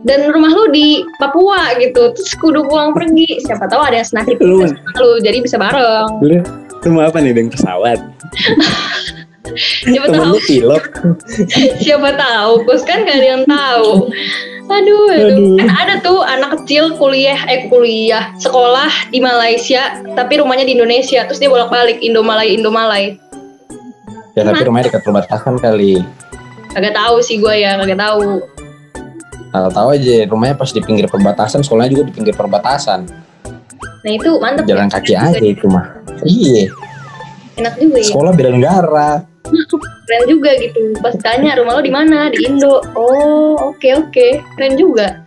Dan 0.07 0.31
rumah 0.31 0.55
lu 0.55 0.71
di 0.71 1.03
Papua 1.19 1.75
gitu. 1.83 2.15
Terus 2.15 2.39
kudu 2.39 2.71
pulang 2.71 2.95
pergi. 2.95 3.43
Siapa 3.43 3.67
tahu 3.67 3.83
ada 3.83 3.99
yang 3.99 4.07
senasib 4.07 4.39
Lu, 4.39 4.63
lu, 4.95 5.11
jadi 5.27 5.43
bisa 5.43 5.59
bareng. 5.59 6.23
lu, 6.23 6.39
lu 6.87 6.89
mau 6.95 7.03
apa 7.03 7.19
nih, 7.19 7.35
Bang? 7.35 7.51
Pesawat? 7.51 7.99
Siapa 9.83 10.07
Temen 10.09 10.23
tahu, 10.23 10.33
lu 10.33 10.41
pilot? 10.47 10.83
siapa 11.85 12.09
tahu. 12.15 12.53
Bos 12.65 12.87
kan 12.87 13.03
gak 13.05 13.19
ada 13.21 13.27
yang 13.37 13.45
tahu. 13.45 14.09
Aduh, 14.71 15.11
aduh. 15.11 15.29
Aduh. 15.33 15.57
Ada 15.67 15.95
tuh 16.03 16.21
anak 16.23 16.63
kecil 16.63 16.95
kuliah, 16.97 17.39
eh 17.51 17.67
kuliah, 17.67 18.31
sekolah 18.39 19.11
di 19.11 19.19
Malaysia, 19.19 19.99
tapi 20.15 20.39
rumahnya 20.39 20.67
di 20.67 20.79
Indonesia. 20.79 21.27
Terus 21.27 21.43
dia 21.43 21.51
bolak-balik 21.51 21.99
Indomalay, 22.01 22.55
Indomalay. 22.55 23.19
Ya 24.33 24.49
tapi 24.49 24.65
rumahnya 24.65 24.89
dekat 24.89 25.03
perbatasan 25.05 25.61
kali. 25.61 26.01
Kagak 26.73 26.97
tahu 26.97 27.21
sih 27.21 27.37
gue 27.37 27.53
ya, 27.53 27.77
kagak 27.77 28.01
tahu. 28.01 28.41
Nah, 29.53 29.69
tahu 29.69 29.89
aja 29.93 30.25
rumahnya 30.25 30.57
pas 30.57 30.73
di 30.73 30.81
pinggir 30.81 31.05
perbatasan, 31.05 31.61
sekolahnya 31.61 31.93
juga 31.93 32.05
di 32.09 32.13
pinggir 32.17 32.33
perbatasan. 32.33 33.05
Nah 34.03 34.11
itu 34.11 34.41
mantep 34.41 34.65
Jalan 34.65 34.89
ya. 34.89 34.95
kaki 34.97 35.13
aja 35.13 35.45
itu 35.45 35.69
mah. 35.69 35.85
Iya, 36.25 36.73
Enak 37.61 37.77
juga 37.77 37.99
ya. 38.01 38.07
sekolah 38.09 38.33
beda 38.33 38.51
negara. 38.57 39.11
Keren 39.43 40.25
juga 40.31 40.51
gitu. 40.59 40.95
Pas 41.03 41.15
tanya 41.19 41.59
rumah 41.59 41.79
lo 41.79 41.83
di 41.83 41.93
mana? 41.93 42.31
Di 42.31 42.47
Indo. 42.47 42.81
Oh, 42.95 43.59
oke 43.59 43.89
oke. 43.99 44.29
Keren 44.57 44.75
juga. 44.79 45.27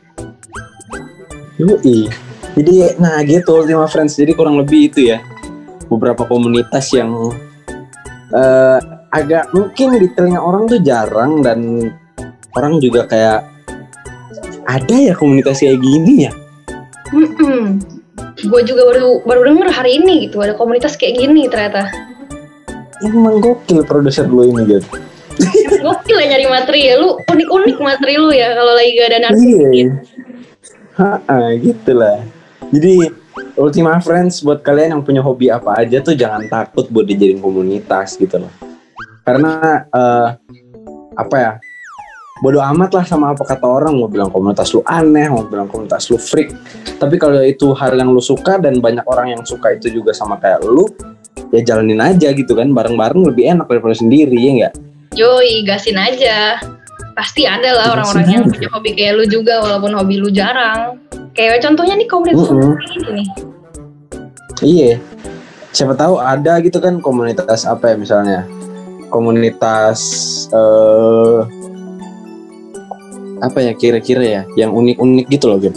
Yoi. 1.60 2.08
Jadi 2.56 2.95
nah 2.99 3.19
gitu 3.28 3.63
Ultima 3.63 3.88
Friends. 3.88 4.15
Jadi 4.15 4.32
kurang 4.34 4.60
lebih 4.60 4.91
itu 4.91 5.12
ya. 5.12 5.19
Beberapa 5.91 6.25
komunitas 6.25 6.89
yang 6.95 7.12
eh, 8.34 8.80
agak 9.13 9.51
mungkin 9.56 9.95
di 9.99 10.08
telinga 10.12 10.41
orang 10.41 10.67
tuh 10.67 10.82
jarang 10.82 11.39
dan 11.45 11.91
orang 12.56 12.80
juga 12.84 13.08
kayak 13.08 13.47
ada 14.65 14.95
ya 14.95 15.13
komunitas 15.13 15.62
kayak 15.62 15.80
gini 15.80 16.28
ya. 16.28 16.32
Gue 18.45 18.62
juga 18.67 18.91
baru 18.91 19.23
baru 19.23 19.41
denger 19.47 19.69
hari 19.71 20.01
ini 20.01 20.28
gitu 20.28 20.41
ada 20.43 20.58
komunitas 20.58 20.97
kayak 20.99 21.21
gini 21.21 21.47
ternyata. 21.47 21.88
Emang 23.03 23.43
gokil 23.43 23.84
produser 23.84 24.29
lu 24.29 24.47
ini 24.47 24.79
gitu. 24.79 24.88
Gokil 25.84 26.17
ya 26.21 26.25
nyari 26.31 26.47
materi 26.47 26.81
ya. 26.88 26.95
Lu 27.01 27.19
unik-unik 27.19 27.77
materi 27.84 28.15
lu 28.15 28.31
ya 28.31 28.55
kalau 28.55 28.73
lagi 28.77 28.91
gak 28.95 29.10
ada 29.12 29.19
narsis. 29.27 29.43
Iya. 29.43 29.88
Ha, 30.95 31.51
gitu 31.60 31.91
lah. 31.91 32.23
Jadi 32.71 33.12
Ultima 33.60 33.99
Friends 33.99 34.39
buat 34.39 34.63
kalian 34.63 34.95
yang 34.95 35.03
punya 35.03 35.19
hobi 35.19 35.51
apa 35.51 35.75
aja 35.84 35.99
tuh 35.99 36.15
jangan 36.15 36.47
takut 36.47 36.88
buat 36.88 37.03
dijadiin 37.03 37.43
komunitas 37.43 38.15
gitu 38.15 38.39
loh. 38.39 38.51
Karena 39.27 39.84
eh, 39.91 40.27
apa 41.19 41.36
ya? 41.36 41.53
Bodoh 42.43 42.60
amat 42.60 42.91
lah 42.91 43.05
sama 43.08 43.31
apa 43.31 43.47
kata 43.47 43.63
orang 43.63 43.95
mau 43.95 44.12
bilang 44.12 44.27
komunitas 44.27 44.75
lu 44.75 44.84
aneh, 44.84 45.31
mau 45.31 45.47
bilang 45.47 45.71
komunitas 45.71 46.12
lu 46.12 46.19
freak. 46.19 46.51
Tapi 46.99 47.15
kalau 47.15 47.39
itu 47.39 47.71
hal 47.71 47.95
yang 47.95 48.12
lu 48.12 48.19
suka 48.19 48.60
dan 48.60 48.84
banyak 48.84 49.08
orang 49.08 49.39
yang 49.39 49.43
suka 49.47 49.71
itu 49.71 49.88
juga 49.88 50.12
sama 50.12 50.36
kayak 50.36 50.67
lu, 50.67 50.84
ya 51.56 51.62
jalanin 51.63 52.04
aja 52.04 52.36
gitu 52.36 52.52
kan 52.52 52.76
bareng-bareng 52.76 53.24
lebih 53.32 53.56
enak 53.56 53.72
daripada 53.72 53.96
sendiri 53.96 54.36
ya 54.36 54.52
enggak? 54.52 54.74
Yoi, 55.15 55.63
gasin 55.63 55.96
aja. 55.96 56.60
Pasti 57.15 57.48
ada 57.48 57.72
lah 57.72 57.96
orang-orang 57.96 58.28
yang 58.28 58.44
punya 58.52 58.68
hobi 58.76 58.91
kayak 58.91 59.15
lu 59.15 59.24
juga 59.24 59.63
walaupun 59.63 59.96
hobi 59.96 60.20
lu 60.20 60.28
jarang. 60.28 61.00
Kayak 61.32 61.63
contohnya 61.63 61.96
nih 61.96 62.08
komunitas 62.12 62.48
kayak 62.52 62.91
gini 62.91 63.10
nih. 63.15 63.28
Iya. 64.60 64.91
Siapa 65.72 65.96
tahu 65.96 66.20
ada 66.20 66.60
gitu 66.60 66.84
kan 66.84 67.00
komunitas 67.00 67.63
apa 67.63 67.91
ya 67.91 67.96
misalnya? 67.96 68.44
Komunitas 69.08 70.00
eh 70.52 71.39
apa 73.39 73.60
ya 73.63 73.72
kira-kira 73.76 74.24
ya 74.24 74.41
yang 74.60 74.76
unik-unik 74.76 75.28
gitu 75.32 75.48
loh, 75.48 75.60
Gem. 75.63 75.76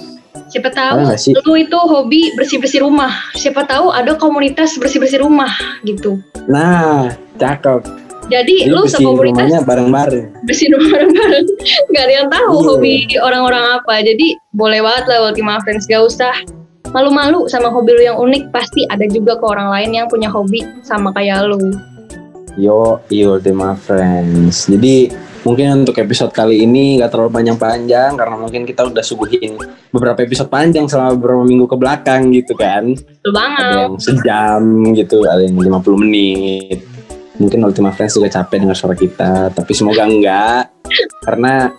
Siapa 0.48 0.72
tahu 0.72 1.04
lu 1.44 1.52
itu 1.54 1.76
hobi 1.76 2.32
bersih-bersih 2.32 2.80
rumah. 2.80 3.12
Siapa 3.36 3.68
tahu 3.68 3.92
ada 3.92 4.16
komunitas 4.16 4.80
bersih-bersih 4.80 5.20
rumah 5.20 5.52
gitu. 5.84 6.16
Nah, 6.48 7.12
cakep. 7.36 7.84
Jadi, 8.28 8.68
Jadi 8.68 8.72
lu 8.72 8.84
sekomunitas 8.84 9.44
rumahnya 9.48 9.60
bareng-bareng. 9.64 10.24
rumah 10.44 10.88
bareng-bareng. 10.92 11.46
Gak 11.92 12.02
ada 12.04 12.12
yang 12.12 12.28
tahu 12.28 12.56
Iya. 12.60 12.66
hobi 12.68 12.94
orang-orang 13.20 13.64
apa. 13.76 13.94
Jadi 14.00 14.26
boleh 14.52 14.80
banget 14.84 15.04
lah 15.08 15.18
Ultima 15.28 15.60
Friends. 15.64 15.88
Gak 15.88 16.04
usah 16.04 16.32
malu-malu 16.92 17.48
sama 17.48 17.72
hobi 17.72 17.96
lu 17.96 18.02
yang 18.04 18.20
unik. 18.20 18.52
Pasti 18.52 18.84
ada 18.88 19.04
juga 19.08 19.36
ke 19.36 19.44
orang 19.44 19.72
lain 19.72 19.90
yang 19.96 20.06
punya 20.12 20.28
hobi 20.28 20.60
sama 20.80 21.08
kayak 21.12 21.48
lu. 21.48 21.72
Yo, 22.56 23.00
yo, 23.08 23.36
Ultima 23.36 23.72
Friends. 23.76 24.68
Jadi 24.68 25.08
mungkin 25.46 25.86
untuk 25.86 25.96
episode 25.98 26.34
kali 26.34 26.64
ini 26.66 26.98
nggak 26.98 27.10
terlalu 27.10 27.30
panjang-panjang 27.34 28.18
karena 28.18 28.36
mungkin 28.38 28.62
kita 28.66 28.88
udah 28.88 29.04
suguhin 29.04 29.58
beberapa 29.94 30.24
episode 30.24 30.50
panjang 30.50 30.90
selama 30.90 31.14
beberapa 31.14 31.42
minggu 31.46 31.66
ke 31.70 31.76
belakang 31.78 32.22
gitu 32.34 32.54
kan. 32.58 32.94
Betul 32.94 33.32
banget. 33.34 33.62
ada 33.62 33.78
yang 33.86 33.96
sejam 34.00 34.62
gitu, 34.94 35.18
ada 35.28 35.42
yang 35.44 35.54
50 35.54 36.02
menit. 36.02 36.78
Mungkin 37.38 37.62
Ultima 37.62 37.94
Friends 37.94 38.18
juga 38.18 38.34
capek 38.34 38.66
dengar 38.66 38.74
suara 38.74 38.98
kita, 38.98 39.54
tapi 39.54 39.70
semoga 39.70 40.02
enggak. 40.02 40.74
Karena 41.22 41.70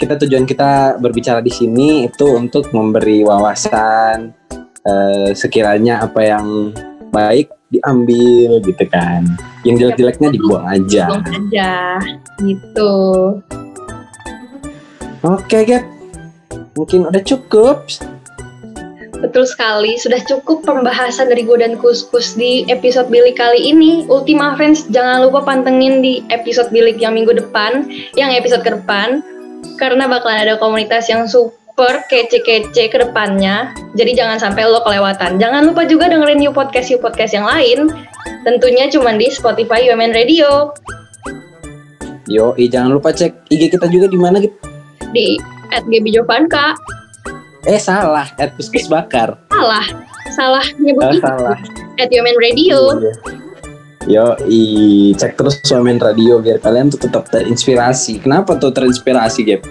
kita 0.00 0.16
tujuan 0.24 0.48
kita 0.48 0.96
berbicara 0.96 1.44
di 1.44 1.52
sini 1.52 2.08
itu 2.08 2.26
untuk 2.34 2.72
memberi 2.72 3.20
wawasan 3.22 4.32
eh, 4.80 5.30
sekiranya 5.36 6.02
apa 6.02 6.20
yang 6.24 6.72
baik 7.12 7.52
diambil 7.70 8.58
gitu 8.64 8.84
kan. 8.90 9.53
Yang 9.64 9.76
jelek-jeleknya 9.80 10.28
dibuang 10.36 10.66
aja. 10.68 11.04
Aja. 11.24 11.72
Gitu. 12.40 12.92
Oke, 15.24 15.58
Gap. 15.64 15.84
Mungkin 16.76 17.08
udah 17.08 17.22
cukup. 17.24 17.88
Betul 19.24 19.48
sekali, 19.48 19.96
sudah 19.96 20.20
cukup 20.20 20.68
pembahasan 20.68 21.32
dari 21.32 21.48
gue 21.48 21.56
dan 21.56 21.80
Kuskus 21.80 22.36
di 22.36 22.68
episode 22.68 23.08
Bilik 23.08 23.40
kali 23.40 23.72
ini. 23.72 24.04
Ultima 24.04 24.52
Friends, 24.52 24.84
jangan 24.92 25.24
lupa 25.24 25.40
pantengin 25.40 26.04
di 26.04 26.20
episode 26.28 26.68
Bilik 26.68 27.00
yang 27.00 27.16
minggu 27.16 27.32
depan, 27.32 27.88
yang 28.20 28.36
episode 28.36 28.60
ke 28.60 28.76
depan, 28.76 29.24
karena 29.80 30.04
bakalan 30.04 30.44
ada 30.44 30.60
komunitas 30.60 31.08
yang 31.08 31.24
super 31.24 31.63
kece-kece 32.06 32.86
ke 32.86 32.96
depannya. 33.02 33.74
Jadi 33.98 34.14
jangan 34.14 34.38
sampai 34.38 34.62
lo 34.66 34.78
kelewatan. 34.86 35.42
Jangan 35.42 35.66
lupa 35.66 35.82
juga 35.86 36.06
dengerin 36.06 36.38
new 36.38 36.54
podcast 36.54 36.90
new 36.90 37.02
podcast 37.02 37.34
yang 37.34 37.46
lain. 37.46 37.90
Tentunya 38.46 38.86
cuma 38.92 39.16
di 39.16 39.28
Spotify 39.32 39.88
UMN 39.90 40.14
Radio 40.14 40.70
Yo, 42.24 42.56
jangan 42.56 42.96
lupa 42.96 43.12
cek 43.12 43.52
IG 43.52 43.76
kita 43.76 43.84
juga 43.92 44.08
di 44.08 44.16
mana 44.16 44.40
gitu. 44.40 44.56
di 45.12 45.36
@gbjovanka. 45.68 46.72
Eh 47.68 47.76
salah, 47.76 48.32
at 48.40 48.56
Puskes 48.56 48.88
Bakar. 48.88 49.36
Salah, 49.52 49.86
salah 50.32 50.64
nyebut 50.80 51.20
itu. 51.20 51.20
salah. 51.20 51.58
At 52.00 52.08
UMN 52.08 52.36
Radio. 52.40 52.96
Yo, 54.08 54.36
i 54.48 54.62
cek 55.16 55.36
terus 55.36 55.60
Suamen 55.64 55.96
Radio 56.00 56.40
biar 56.40 56.60
kalian 56.60 56.92
tuh 56.92 57.08
tetap 57.08 57.28
terinspirasi. 57.28 58.20
Kenapa 58.24 58.56
tuh 58.56 58.72
terinspirasi, 58.72 59.40
Gap? 59.48 59.64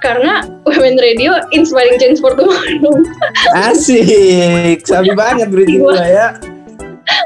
Karena 0.00 0.48
Women 0.64 0.96
Radio 0.96 1.36
inspiring 1.52 2.00
change 2.00 2.18
for 2.24 2.32
tomorrow. 2.32 2.96
Asik, 3.68 4.84
sabi 4.88 5.12
banget 5.12 5.52
berarti 5.52 5.76
gua 5.76 6.00
ya. 6.00 6.28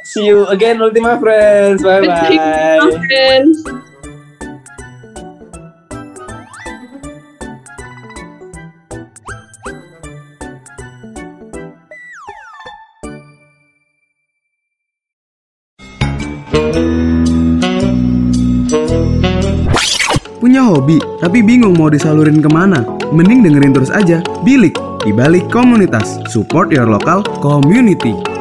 See 0.02 0.26
you 0.26 0.48
again, 0.48 0.80
Ultima 0.80 1.20
Friends. 1.20 1.84
Bye 1.84 2.02
bye. 2.02 2.82
Friends. 3.08 3.84
Hobi, 20.74 20.98
tapi 21.22 21.38
bingung 21.46 21.78
mau 21.78 21.87
disalurin 21.87 22.42
ke 22.42 22.50
mana? 22.50 22.82
Mending 23.14 23.46
dengerin 23.46 23.70
terus 23.70 23.94
aja 23.94 24.18
Bilik, 24.42 24.74
di 25.06 25.14
balik 25.14 25.46
komunitas. 25.54 26.18
Support 26.26 26.74
your 26.74 26.90
local 26.90 27.22
community. 27.38 28.34